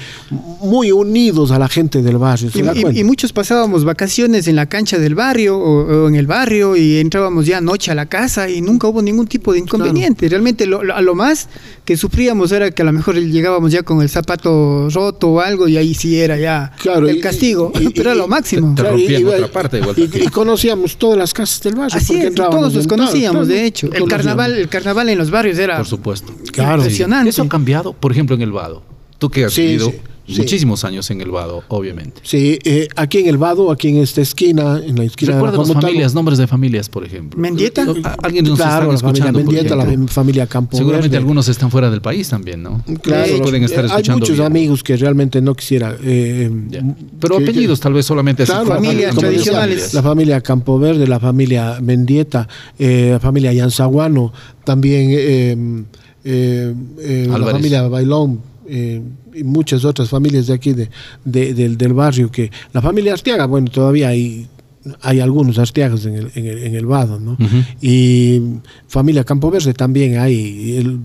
muy 0.62 0.92
unidos 0.92 1.52
a 1.52 1.60
la 1.60 1.68
gente 1.68 2.02
del 2.02 2.18
barrio. 2.18 2.52
¿se 2.52 2.60
Y, 2.60 2.62
da 2.62 2.74
y- 2.76 2.82
cuenta? 2.82 3.00
y 3.00 3.04
muchos 3.04 3.34
pasábamos 3.34 3.84
vacaciones 3.84 4.48
en 4.48 4.56
la 4.56 4.68
cancha 4.68 5.00
del 5.00 5.16
barrio 5.16 5.58
o, 5.58 6.04
o 6.04 6.08
en 6.08 6.16
el 6.16 6.28
barrio 6.28 6.76
y 6.76 6.98
entrábamos 6.98 7.46
ya 7.46 7.60
noche 7.62 7.92
a 7.92 7.96
la 7.96 8.06
casa 8.06 8.50
y 8.50 8.62
nunca 8.62 8.88
hubo 8.88 9.02
ningún 9.02 9.28
tipo 9.28 9.54
de 9.54 9.60
inconveniente. 9.60 10.30
Realmente 10.30 10.66
lo, 10.68 10.84
lo- 10.84 10.96
a 10.96 11.02
lo 11.02 11.16
más 11.16 11.50
que 11.86 11.98
sufríamos 11.98 12.52
era 12.52 12.70
que 12.72 12.82
a 12.84 12.86
lo 12.86 12.92
mejor 12.92 13.16
llegábamos 13.16 13.72
ya 13.72 13.84
con 13.84 14.02
el 14.02 14.10
zapato 14.10 14.90
roto 14.90 15.30
o 15.30 15.40
algo 15.40 15.68
y 15.68 15.78
ahí 15.78 15.94
sí 15.96 16.20
era 16.20 16.38
ya 16.38 16.72
Claro, 16.80 17.08
el 17.08 17.20
castigo, 17.20 17.72
y- 17.80 17.86
y- 17.86 17.90
pero 17.96 18.12
era 18.12 18.16
lo 18.20 18.28
máximo. 18.28 18.76
Te 18.76 18.82
Claro, 18.84 18.98
y- 18.98 19.02
rompían 19.08 19.22
y- 19.22 19.26
otra 19.26 19.48
parte 19.52 19.78
igual 19.80 19.96
y, 19.98 20.02
también. 20.04 20.24
y 20.24 20.28
con 20.28 20.51
conocíamos 20.52 20.98
todas 20.98 21.18
las 21.18 21.34
casas 21.34 21.62
del 21.62 21.76
barrio. 21.76 21.98
Así 21.98 22.08
porque 22.08 22.22
es, 22.22 22.28
entrábamos 22.28 22.60
todos 22.60 22.74
los 22.76 22.88
conocíamos, 22.88 23.48
de 23.48 23.66
hecho. 23.66 23.90
El 23.94 24.08
carnaval, 24.08 24.58
el 24.58 24.68
carnaval 24.68 25.10
en 25.10 25.18
los 25.18 25.32
barrios 25.32 25.58
era 25.58 25.78
Por 25.78 25.88
supuesto. 25.88 26.34
Claro. 26.52 26.78
impresionante. 26.78 27.30
Eso 27.30 27.44
ha 27.44 27.50
cambiado, 27.50 27.94
por 27.94 28.12
ejemplo, 28.12 28.36
en 28.36 28.42
el 28.42 28.52
Vado. 28.52 28.84
Tú 29.18 29.30
que 29.30 29.46
has 29.46 29.54
Sí, 29.54 29.80
sí, 29.80 29.94
sí. 30.34 30.42
muchísimos 30.42 30.84
años 30.86 31.10
en 31.12 31.22
el 31.22 31.30
Vado, 31.32 31.64
obviamente. 31.68 32.22
Sí, 32.24 32.60
eh, 32.64 32.88
aquí 32.96 33.20
en 33.20 33.28
el 33.28 33.38
Vado, 33.38 33.72
aquí 33.72 33.90
en 33.90 33.98
esta 33.98 34.22
esquina, 34.22 34.82
en 34.86 34.96
la 34.98 35.04
esquina 35.04 35.34
Recuerda 35.34 35.58
de 35.58 35.64
la 35.68 35.74
las 35.74 35.82
familias, 35.84 36.14
nombres 36.14 36.38
de 36.38 36.48
familias, 36.48 36.90
por 36.90 37.04
ejemplo. 37.06 37.40
Mendieta. 37.40 37.86
Alguien 38.24 38.46
nos 38.46 38.58
Claro, 38.58 38.92
está 38.92 38.94
la 38.94 39.00
familia 39.00 39.30
escuchando. 39.30 39.40
por 39.40 39.54
Mendieta, 39.54 39.76
la 39.76 40.08
familia 40.08 40.48
Campo 40.48 40.78
Seguramente 40.78 41.10
Verde. 41.10 41.18
algunos 41.18 41.48
están 41.48 41.72
fuera 41.72 41.90
del 41.90 42.02
país 42.02 42.30
también, 42.30 42.64
¿no? 42.64 42.84
Claro, 43.02 43.32
los- 43.34 43.42
pueden 43.42 43.64
estar 43.64 43.84
eh, 43.84 43.88
escuchando. 43.88 44.14
Hay 44.14 44.20
muchos 44.20 44.36
bien. 44.38 44.46
amigos 44.48 44.84
que 44.84 44.98
realmente 44.98 45.42
no 45.42 45.56
quisiera. 45.56 45.96
eh, 46.04 46.50
Ya. 46.70 46.82
Pero 47.20 47.38
que- 47.38 47.44
que- 47.46 47.50
apellidos, 47.52 47.80
tal 47.80 47.94
vez 47.94 48.06
solamente. 48.06 48.44
Claro, 48.46 48.66
familias 48.68 49.16
tradicionales. 49.16 49.94
La 49.94 50.02
familia 50.04 50.42
Campoverde, 50.42 51.08
la 51.08 51.20
familia 51.20 51.78
Mendieta, 51.82 52.48
eh, 52.80 53.10
la 53.14 53.20
familia 53.20 53.54
Yanzaguano, 53.54 54.32
también 54.64 55.08
eh, 55.12 55.84
eh, 56.24 56.74
eh, 57.00 57.28
la 57.30 57.48
familia 57.48 57.88
Bailón. 57.88 58.51
Eh, 58.72 59.02
y 59.34 59.44
muchas 59.44 59.84
otras 59.86 60.08
familias 60.10 60.48
de 60.48 60.54
aquí 60.54 60.72
de, 60.74 60.90
de- 61.26 61.54
del, 61.54 61.78
del 61.78 61.94
barrio 61.94 62.32
que 62.32 62.50
la 62.74 62.82
familia 62.82 63.14
Arteaga 63.14 63.46
bueno 63.46 63.70
todavía 63.70 64.08
hay 64.10 64.48
hay 65.02 65.20
algunos 65.20 65.60
arteagas 65.60 66.06
en 66.08 66.16
el, 66.16 66.32
en 66.34 66.46
el, 66.48 66.58
en 66.64 66.74
el 66.76 66.86
Vado 66.88 67.20
¿no? 67.20 67.38
Y 67.82 68.42
familia 68.88 69.24
Campoverde 69.24 69.74
también 69.74 70.18
hay 70.18 70.78
el, 70.78 71.00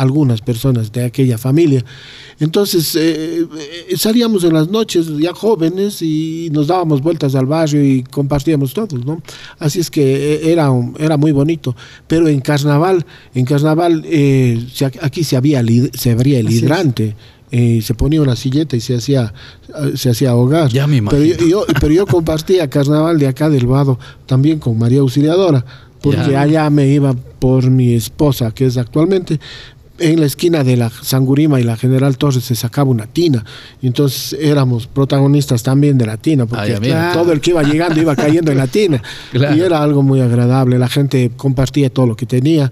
algunas 0.00 0.40
personas 0.40 0.90
de 0.92 1.04
aquella 1.04 1.36
familia 1.38 1.84
entonces 2.40 2.94
eh, 2.94 3.40
eh, 3.90 3.96
salíamos 3.96 4.44
en 4.44 4.52
las 4.54 4.68
noches 4.68 5.08
ya 5.18 5.34
jóvenes 5.34 6.02
y 6.02 6.48
nos 6.52 6.68
dábamos 6.68 7.02
vueltas 7.02 7.34
al 7.34 7.46
barrio 7.46 7.84
y 7.84 8.04
compartíamos 8.04 8.72
todos, 8.74 9.04
¿no? 9.04 9.20
Así 9.58 9.80
es 9.80 9.90
que 9.90 10.34
eh, 10.34 10.52
era, 10.52 10.70
un- 10.70 10.94
era 11.00 11.16
muy 11.16 11.32
bonito. 11.32 11.74
Pero 12.06 12.28
en 12.28 12.40
carnaval, 12.40 13.04
en 13.34 13.44
carnaval 13.44 14.04
eh, 14.06 14.64
aquí 15.02 15.24
se, 15.24 15.36
había, 15.36 15.64
se 15.94 16.12
abría 16.12 16.38
el 16.38 16.46
Así 16.46 16.56
es. 16.58 16.62
hidrante. 16.62 17.16
eh, 17.50 17.80
se 17.82 17.94
ponía 17.94 18.22
una 18.22 18.36
silleta 18.36 18.76
y 18.76 18.80
se 18.80 18.94
hacía 18.96 19.32
se 19.96 20.10
hacía 20.10 20.30
ahogar. 20.30 20.70
Ya 20.70 20.86
me 20.86 21.02
pero, 21.02 21.24
yo, 21.24 21.64
pero 21.80 21.92
yo 21.92 22.06
compartía 22.06 22.70
carnaval 22.70 23.18
de 23.18 23.26
acá 23.26 23.50
del 23.50 23.66
Vado 23.66 23.98
también 24.26 24.60
con 24.60 24.78
María 24.78 25.00
Auxiliadora, 25.00 25.64
porque 26.00 26.30
Ya. 26.30 26.42
allá 26.42 26.70
me 26.70 26.86
iba 26.86 27.14
por 27.40 27.68
mi 27.70 27.94
esposa, 27.94 28.52
que 28.52 28.66
es 28.66 28.76
actualmente, 28.76 29.40
en 29.98 30.20
la 30.20 30.26
esquina 30.26 30.64
de 30.64 30.76
la 30.76 30.90
Sangurima 30.90 31.60
y 31.60 31.64
la 31.64 31.76
General 31.76 32.16
Torres 32.16 32.44
se 32.44 32.54
sacaba 32.54 32.90
una 32.90 33.06
tina. 33.06 33.44
Y 33.82 33.86
entonces 33.86 34.38
éramos 34.40 34.86
protagonistas 34.86 35.62
también 35.62 35.98
de 35.98 36.06
la 36.06 36.16
tina, 36.16 36.46
porque 36.46 36.78
mira. 36.80 37.12
todo 37.12 37.32
el 37.32 37.40
que 37.40 37.50
iba 37.50 37.62
llegando 37.62 38.00
iba 38.00 38.16
cayendo 38.16 38.52
en 38.52 38.58
la 38.58 38.66
tina. 38.66 39.02
Claro. 39.30 39.56
Y 39.56 39.60
era 39.60 39.82
algo 39.82 40.02
muy 40.02 40.20
agradable. 40.20 40.78
La 40.78 40.88
gente 40.88 41.30
compartía 41.36 41.90
todo 41.90 42.06
lo 42.06 42.16
que 42.16 42.24
tenía 42.24 42.70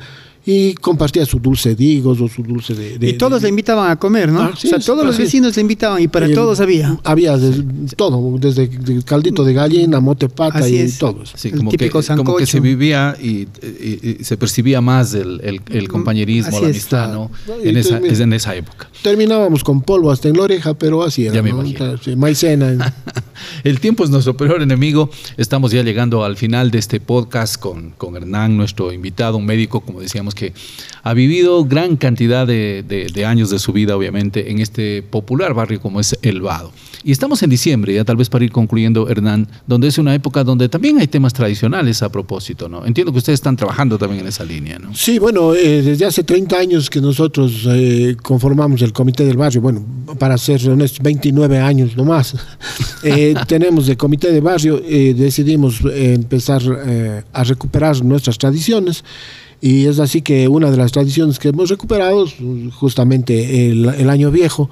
y 0.49 0.75
compartía 0.75 1.27
su 1.27 1.41
dulce 1.41 1.75
de 1.75 1.83
higos 1.85 2.21
o 2.21 2.29
su 2.29 2.43
dulce 2.45 2.73
de... 2.73 2.99
de- 2.99 3.09
Y 3.09 3.13
todos 3.15 3.43
de- 3.43 3.47
le 3.47 3.51
invitaban 3.51 3.91
a 3.91 3.97
comer, 3.97 4.31
¿no? 4.31 4.43
Así 4.43 4.69
o 4.69 4.71
sea, 4.71 4.79
es, 4.79 4.87
todos 4.87 5.05
los 5.05 5.19
vecinos 5.19 5.57
le 5.57 5.63
invitaban 5.63 6.01
y 6.01 6.07
para 6.07 6.27
Eh, 6.29 6.35
todos 6.35 6.61
había. 6.61 6.97
Había 7.03 7.37
de- 7.37 7.65
todo, 7.97 8.39
desde 8.39 8.69
de 8.69 9.03
caldito 9.03 9.43
de 9.45 9.53
gallina, 9.55 9.99
mote 9.99 10.29
pata 10.29 10.61
Así 10.61 10.75
y 10.77 10.79
es. 10.79 10.99
todo. 10.99 11.25
eso. 11.25 11.33
Sí, 11.37 11.49
El 11.49 11.57
como 11.59 11.71
que, 11.73 11.79
típico 11.79 12.01
como 12.17 12.37
que 12.37 12.47
se 12.47 12.61
vivía 12.61 13.17
y, 13.21 13.49
y- 13.61 14.17
y 14.21 14.25
se 14.25 14.37
percibía 14.37 14.81
más 14.81 15.15
el, 15.15 15.41
el- 15.43 15.61
el 15.69 15.89
compañerismo, 15.89 16.49
Así 16.57 16.63
la 16.63 16.69
es. 16.71 16.77
amistad, 16.77 17.13
¿no? 17.13 17.31
Y 17.65 17.69
En 17.71 17.77
esa, 17.77 17.99
es 17.99 18.21
en 18.21 18.33
esa 18.33 18.55
época. 18.55 18.89
Terminábamos 19.03 19.65
con 19.65 19.83
polvo 19.83 20.13
hasta 20.13 20.29
en 20.29 20.37
la 20.37 20.45
oreja, 20.45 20.75
pero 20.75 21.03
así 21.03 21.27
era. 21.27 21.35
Ya 21.35 21.43
me 21.43 21.51
¿no? 21.51 21.65
imagino. 21.67 22.17
Maicena. 22.17 22.95
El 23.65 23.81
tiempo 23.81 24.05
es 24.05 24.11
nuestro 24.11 24.37
peor 24.37 24.63
enemigo. 24.63 25.11
Estamos 25.37 25.73
ya 25.73 25.83
llegando 25.83 26.25
al 26.25 26.37
final 26.37 26.71
de 26.71 26.79
este 26.79 27.01
podcast 27.01 27.59
con, 27.61 27.91
con 27.91 28.17
Hernán, 28.17 28.57
nuestro 28.57 28.93
invitado, 28.93 29.37
un 29.37 29.45
médico, 29.45 29.81
como 29.81 30.01
decíamos, 30.01 30.35
que 30.37 30.53
ha 31.03 31.13
vivido 31.15 31.65
gran 31.65 31.97
cantidad 31.97 32.47
de, 32.47 32.85
de- 32.87 33.07
de 33.13 33.25
años 33.25 33.51
de 33.51 33.59
su 33.59 33.73
vida, 33.73 33.97
obviamente, 33.97 34.51
en 34.53 34.61
este 34.61 35.03
popular 35.03 35.53
barrio 35.55 35.81
como 35.81 35.99
es 35.99 36.17
El 36.23 36.41
Vado. 36.43 36.71
Y 37.03 37.13
estamos 37.13 37.41
en 37.45 37.51
diciembre, 37.51 37.95
ya 37.95 38.05
tal 38.05 38.17
vez 38.17 38.29
para 38.29 38.45
ir 38.45 38.51
concluyendo, 38.51 39.09
Hernán, 39.09 39.47
donde 39.67 39.87
es 39.87 39.97
una 39.99 40.13
época 40.13 40.43
donde 40.43 40.69
también 40.69 40.99
hay 40.99 41.07
temas 41.07 41.33
tradicionales 41.33 42.03
a 42.03 42.09
propósito, 42.11 42.69
¿no? 42.69 42.85
Entiendo 42.85 43.13
que 43.13 43.19
ustedes 43.19 43.39
están 43.39 43.57
trabajando 43.57 43.97
también 43.97 44.23
en 44.23 44.27
esa 44.29 44.45
línea, 44.45 44.79
¿no? 44.81 44.93
Sí, 44.93 45.19
bueno, 45.21 45.55
eh, 45.55 45.83
desde 45.83 46.05
hace 46.05 46.25
30 46.25 46.59
años 46.59 46.91
que 46.91 47.01
nosotros 47.01 47.65
eh, 47.69 48.17
conformamos 48.23 48.83
el 48.83 48.93
comité 48.93 49.25
del 49.25 49.37
barrio, 49.37 49.61
bueno, 49.61 49.85
para 50.19 50.37
ser 50.37 50.69
honestos, 50.69 50.99
29 51.03 51.59
años 51.59 51.97
nomás. 51.97 52.35
Eh, 53.03 53.35
tenemos 53.47 53.89
el 53.89 53.97
comité 53.97 54.33
de 54.33 54.41
barrio, 54.41 54.81
eh, 54.85 55.15
decidimos 55.17 55.81
empezar 55.95 56.61
eh, 56.87 57.23
a 57.33 57.45
recuperar 57.45 58.03
nuestras 58.05 58.37
tradiciones. 58.37 59.05
Y 59.67 59.87
es 59.87 59.99
así 59.99 60.23
que 60.23 60.47
una 60.47 60.71
de 60.71 60.77
las 60.77 60.93
tradiciones 60.93 61.41
que 61.41 61.49
hemos 61.49 61.71
recuperado 61.71 62.25
justamente 62.73 63.69
el, 63.69 63.85
el 63.87 64.11
año 64.11 64.31
viejo, 64.31 64.71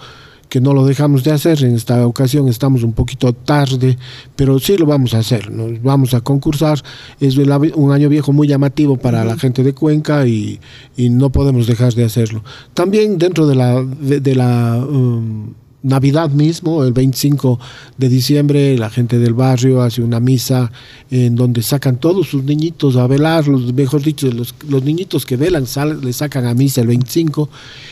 que 0.49 0.61
no 0.61 0.73
lo 0.73 0.87
dejamos 0.87 1.25
de 1.25 1.33
hacer. 1.33 1.65
En 1.65 1.75
esta 1.75 2.07
ocasión 2.07 2.47
estamos 2.47 2.85
un 2.85 2.93
poquito 2.93 3.33
tarde, 3.33 3.99
pero 4.37 4.61
sí 4.61 4.77
lo 4.77 4.87
vamos 4.87 5.13
a 5.15 5.19
hacer. 5.19 5.51
Nos 5.51 5.83
vamos 5.83 6.15
a 6.15 6.21
concursar. 6.21 6.81
Es 7.19 7.37
un 7.37 7.91
año 7.91 8.09
viejo 8.09 8.33
muy 8.33 8.47
llamativo 8.47 8.97
para 8.97 9.25
la 9.25 9.37
gente 9.37 9.65
de 9.65 9.75
Cuenca 9.75 10.29
y, 10.29 10.61
y 10.97 11.09
no 11.09 11.31
podemos 11.31 11.67
dejar 11.67 11.93
de 11.95 12.05
hacerlo. 12.05 12.45
También 12.73 13.19
dentro 13.19 13.49
de 13.49 13.57
la, 13.57 13.83
de, 13.83 14.21
de 14.21 14.35
la 14.37 14.77
um, 14.77 15.55
Navidad 15.85 16.31
mismo, 16.31 16.83
el 16.83 16.93
25 16.95 17.61
de 17.99 18.09
diciembre, 18.09 18.77
la 18.79 18.89
gente 18.91 19.19
del 19.19 19.35
barrio 19.35 19.83
hace 19.83 20.01
una 20.03 20.19
misa 20.19 20.73
en 21.11 21.37
donde 21.37 21.63
sacan 21.63 21.99
todos 21.99 22.27
sus 22.29 22.43
niñitos 22.43 22.97
a 22.97 23.07
velar, 23.07 23.47
los, 23.47 23.73
mejor 23.75 24.03
dicho, 24.03 24.27
los, 24.33 24.55
los 24.69 24.83
niñitos 24.83 25.27
que 25.27 25.37
velan 25.37 25.67
sal- 25.67 26.01
le 26.03 26.13
sacan 26.15 26.47
a 26.47 26.55
misa 26.55 26.81
el 26.81 26.87
25 26.87 27.51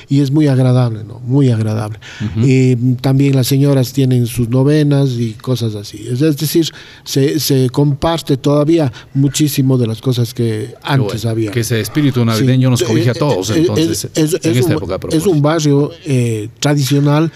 y 0.08 0.20
es 0.20 0.30
muy 0.30 0.46
agradable, 0.48 1.04
¿no? 1.04 1.20
Muy 1.20 1.50
agradable. 1.50 1.98
Y 2.42 2.74
mm, 2.76 2.94
también 2.96 3.36
las 3.36 3.46
señoras 3.46 3.92
tienen 3.92 4.26
sus 4.26 4.48
novenas 4.48 5.10
y 5.10 5.32
cosas 5.34 5.74
así. 5.74 5.98
Es, 6.10 6.22
es 6.22 6.36
decir, 6.38 6.68
se, 7.04 7.38
se 7.40 7.68
comparte 7.70 8.36
todavía 8.38 8.90
muchísimo 9.14 9.76
de 9.78 9.86
las 9.86 10.00
cosas 10.00 10.32
que 10.34 10.74
antes 10.82 11.22
Bueno, 11.24 11.30
había. 11.30 11.50
Que 11.50 11.60
ese 11.60 11.78
espíritu 11.80 12.24
navideño 12.24 12.70
nos 12.70 12.80
Sí, 12.80 12.86
cobija 12.86 13.10
a 13.10 13.14
eh, 13.14 13.18
todos, 13.18 13.50
eh, 13.50 13.58
entonces, 13.58 14.08
es, 14.14 14.32
es- 14.34 14.44
en 14.44 14.50
es 14.52 14.56
esta 14.58 14.76
un, 14.78 14.82
época. 14.82 14.98
es 15.16 15.26
un 15.26 15.42
barrio 15.42 15.90
eh, 16.06 16.48
tradicional 16.58 17.30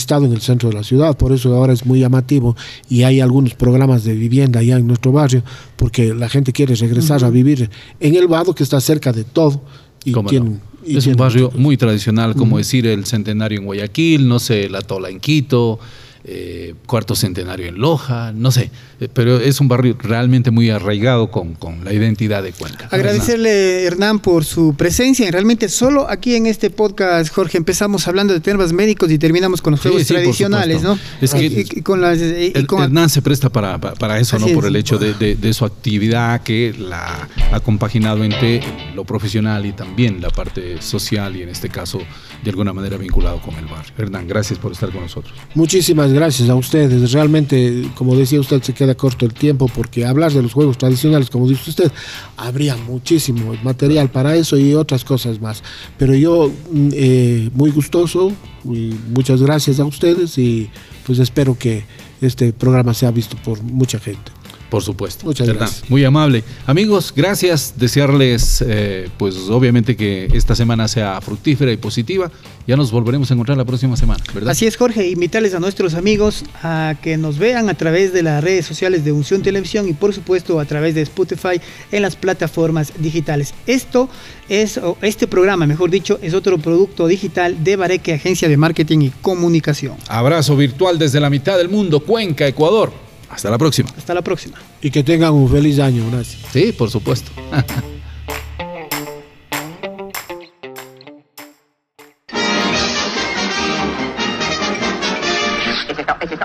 enquistado 0.00 0.24
en 0.24 0.32
el 0.32 0.40
centro 0.40 0.70
de 0.70 0.76
la 0.76 0.82
ciudad, 0.82 1.16
por 1.16 1.32
eso 1.32 1.54
ahora 1.54 1.74
es 1.74 1.84
muy 1.84 2.00
llamativo 2.00 2.56
y 2.88 3.02
hay 3.02 3.20
algunos 3.20 3.54
programas 3.54 4.02
de 4.04 4.14
vivienda 4.14 4.60
allá 4.60 4.78
en 4.78 4.86
nuestro 4.86 5.12
barrio, 5.12 5.42
porque 5.76 6.14
la 6.14 6.28
gente 6.28 6.52
quiere 6.52 6.74
regresar 6.74 7.22
a 7.22 7.28
vivir 7.28 7.68
en 8.00 8.14
el 8.16 8.26
Vado 8.26 8.54
que 8.54 8.62
está 8.62 8.80
cerca 8.80 9.12
de 9.12 9.24
todo. 9.24 9.60
Y 10.04 10.12
¿Cómo 10.12 10.30
no? 10.32 10.58
y 10.86 10.96
es 10.96 11.06
un 11.06 11.16
barrio 11.16 11.52
muy 11.54 11.76
tradicional, 11.76 12.34
como 12.34 12.56
decir 12.56 12.86
el 12.86 13.04
centenario 13.04 13.58
en 13.58 13.66
Guayaquil, 13.66 14.26
no 14.26 14.38
sé, 14.38 14.70
la 14.70 14.80
Tola 14.80 15.10
en 15.10 15.20
Quito, 15.20 15.78
eh, 16.24 16.74
cuarto 16.86 17.14
centenario 17.16 17.66
en 17.66 17.78
Loja, 17.78 18.32
no 18.32 18.50
sé, 18.50 18.70
eh, 19.00 19.08
pero 19.12 19.40
es 19.40 19.58
un 19.60 19.68
barrio 19.68 19.96
realmente 19.98 20.50
muy 20.50 20.68
arraigado 20.70 21.30
con, 21.30 21.54
con 21.54 21.84
la 21.84 21.92
identidad 21.94 22.42
de 22.42 22.52
Cuenca. 22.52 22.88
Agradecerle, 22.90 23.84
Hernán, 23.84 24.18
por 24.20 24.44
su 24.44 24.74
presencia. 24.74 25.30
Realmente 25.30 25.68
solo 25.68 26.08
aquí 26.10 26.34
en 26.34 26.46
este 26.46 26.68
podcast, 26.70 27.32
Jorge, 27.32 27.56
empezamos 27.58 28.06
hablando 28.06 28.32
de 28.34 28.40
temas 28.40 28.72
médicos 28.72 29.10
y 29.10 29.18
terminamos 29.18 29.62
con 29.62 29.72
los 29.72 29.80
juegos 29.80 30.02
sí, 30.02 30.08
tradicionales, 30.14 30.82
¿no? 30.82 30.98
Es 31.20 31.32
que 31.32 31.46
y, 31.46 31.66
y 31.78 31.82
con 31.82 32.00
las, 32.00 32.18
y- 32.18 32.22
y 32.22 32.52
El- 32.54 32.66
con- 32.66 32.82
Hernán 32.82 33.08
se 33.08 33.22
presta 33.22 33.48
para, 33.48 33.78
para- 33.80 34.18
eso, 34.20 34.38
¿no? 34.38 34.48
Por 34.48 34.66
el 34.66 34.76
hecho 34.76 34.98
de, 34.98 35.14
de- 35.14 35.36
de 35.36 35.52
su 35.54 35.64
actividad 35.64 36.42
que 36.42 36.74
la 36.78 37.28
ha 37.52 37.60
compaginado 37.60 38.22
entre 38.24 38.60
lo 38.94 39.04
profesional 39.04 39.64
y 39.64 39.72
también 39.72 40.20
la 40.20 40.30
parte 40.30 40.82
social 40.82 41.34
y 41.36 41.42
en 41.42 41.48
este 41.48 41.68
caso 41.70 42.00
de 42.42 42.50
alguna 42.50 42.72
manera 42.72 42.96
vinculado 42.96 43.40
con 43.40 43.54
el 43.56 43.66
barrio. 43.66 43.92
Hernán, 43.96 44.26
gracias 44.26 44.58
por 44.58 44.72
estar 44.72 44.90
con 44.90 45.02
nosotros. 45.02 45.34
Muchísimas 45.54 46.12
gracias 46.12 46.48
a 46.48 46.54
ustedes. 46.54 47.12
Realmente, 47.12 47.90
como 47.94 48.16
decía 48.16 48.40
usted, 48.40 48.62
se 48.62 48.72
queda 48.72 48.94
corto 48.94 49.26
el 49.26 49.34
tiempo 49.34 49.68
porque 49.74 50.06
hablar 50.06 50.32
de 50.32 50.42
los 50.42 50.52
juegos 50.52 50.78
tradicionales, 50.78 51.30
como 51.30 51.48
dice 51.48 51.70
usted, 51.70 51.92
habría 52.36 52.76
muchísimo 52.76 53.54
material 53.62 54.10
para 54.10 54.36
eso 54.36 54.56
y 54.56 54.74
otras 54.74 55.04
cosas 55.04 55.40
más. 55.40 55.62
Pero 55.98 56.14
yo, 56.14 56.50
mm, 56.70 56.88
eh, 56.92 57.50
muy 57.54 57.70
gustoso 57.70 58.32
y 58.64 58.94
muchas 59.08 59.42
gracias 59.42 59.80
a 59.80 59.84
ustedes 59.84 60.38
y 60.38 60.70
pues 61.06 61.18
espero 61.18 61.56
que 61.58 61.84
este 62.20 62.52
programa 62.52 62.94
sea 62.94 63.10
visto 63.10 63.36
por 63.42 63.62
mucha 63.62 63.98
gente. 63.98 64.39
Por 64.70 64.82
supuesto. 64.82 65.26
Muchas 65.26 65.48
gracias. 65.48 65.90
Muy 65.90 66.04
amable. 66.04 66.44
Amigos, 66.66 67.12
gracias. 67.14 67.74
Desearles, 67.76 68.64
eh, 68.66 69.08
pues 69.18 69.36
obviamente 69.48 69.96
que 69.96 70.28
esta 70.32 70.54
semana 70.54 70.86
sea 70.86 71.20
fructífera 71.20 71.72
y 71.72 71.76
positiva. 71.76 72.30
Ya 72.66 72.76
nos 72.76 72.92
volveremos 72.92 73.28
a 73.30 73.34
encontrar 73.34 73.58
la 73.58 73.64
próxima 73.64 73.96
semana, 73.96 74.22
¿verdad? 74.32 74.50
Así 74.50 74.66
es, 74.66 74.76
Jorge, 74.76 75.08
invitarles 75.08 75.54
a 75.54 75.60
nuestros 75.60 75.94
amigos 75.94 76.44
a 76.62 76.94
que 77.02 77.16
nos 77.16 77.38
vean 77.38 77.68
a 77.68 77.74
través 77.74 78.12
de 78.12 78.22
las 78.22 78.44
redes 78.44 78.64
sociales 78.64 79.04
de 79.04 79.10
Unción 79.10 79.42
Televisión 79.42 79.88
y 79.88 79.92
por 79.92 80.14
supuesto 80.14 80.60
a 80.60 80.64
través 80.64 80.94
de 80.94 81.02
Spotify 81.02 81.60
en 81.90 82.02
las 82.02 82.14
plataformas 82.14 82.92
digitales. 82.98 83.54
Esto 83.66 84.08
es, 84.48 84.80
este 85.02 85.26
programa, 85.26 85.66
mejor 85.66 85.90
dicho, 85.90 86.20
es 86.22 86.32
otro 86.32 86.58
producto 86.58 87.08
digital 87.08 87.64
de 87.64 87.74
Bareque, 87.74 88.12
Agencia 88.12 88.48
de 88.48 88.56
Marketing 88.56 89.00
y 89.00 89.10
Comunicación. 89.10 89.96
Abrazo 90.06 90.56
virtual 90.56 90.96
desde 90.96 91.18
la 91.18 91.30
mitad 91.30 91.58
del 91.58 91.70
mundo, 91.70 92.00
Cuenca, 92.00 92.46
Ecuador. 92.46 93.09
Hasta 93.30 93.48
la 93.50 93.58
próxima. 93.58 93.88
Hasta 93.96 94.12
la 94.14 94.22
próxima. 94.22 94.58
Y 94.82 94.90
que 94.90 95.02
tengan 95.02 95.32
un 95.32 95.48
feliz 95.48 95.78
año. 95.78 96.04
Gracias. 96.10 96.42
Sí, 96.52 96.72
por 96.72 96.90
supuesto. 96.90 97.30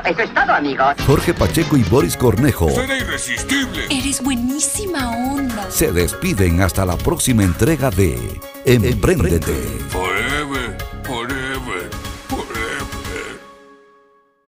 Eso 0.06 0.22
es 0.22 0.34
todo, 0.34 0.54
amigos. 0.54 0.96
Jorge 1.08 1.34
Pacheco 1.34 1.76
y 1.78 1.84
Boris 1.84 2.16
Cornejo 2.16 2.70
Será 2.70 2.98
irresistible. 2.98 3.86
Eres 3.90 4.22
buenísima 4.22 5.12
onda. 5.34 5.70
se 5.70 5.92
despiden 5.92 6.62
hasta 6.62 6.86
la 6.86 6.96
próxima 6.96 7.44
entrega 7.44 7.90
de 7.90 8.16
Emprendete. 8.66 9.54
Por 9.92 10.15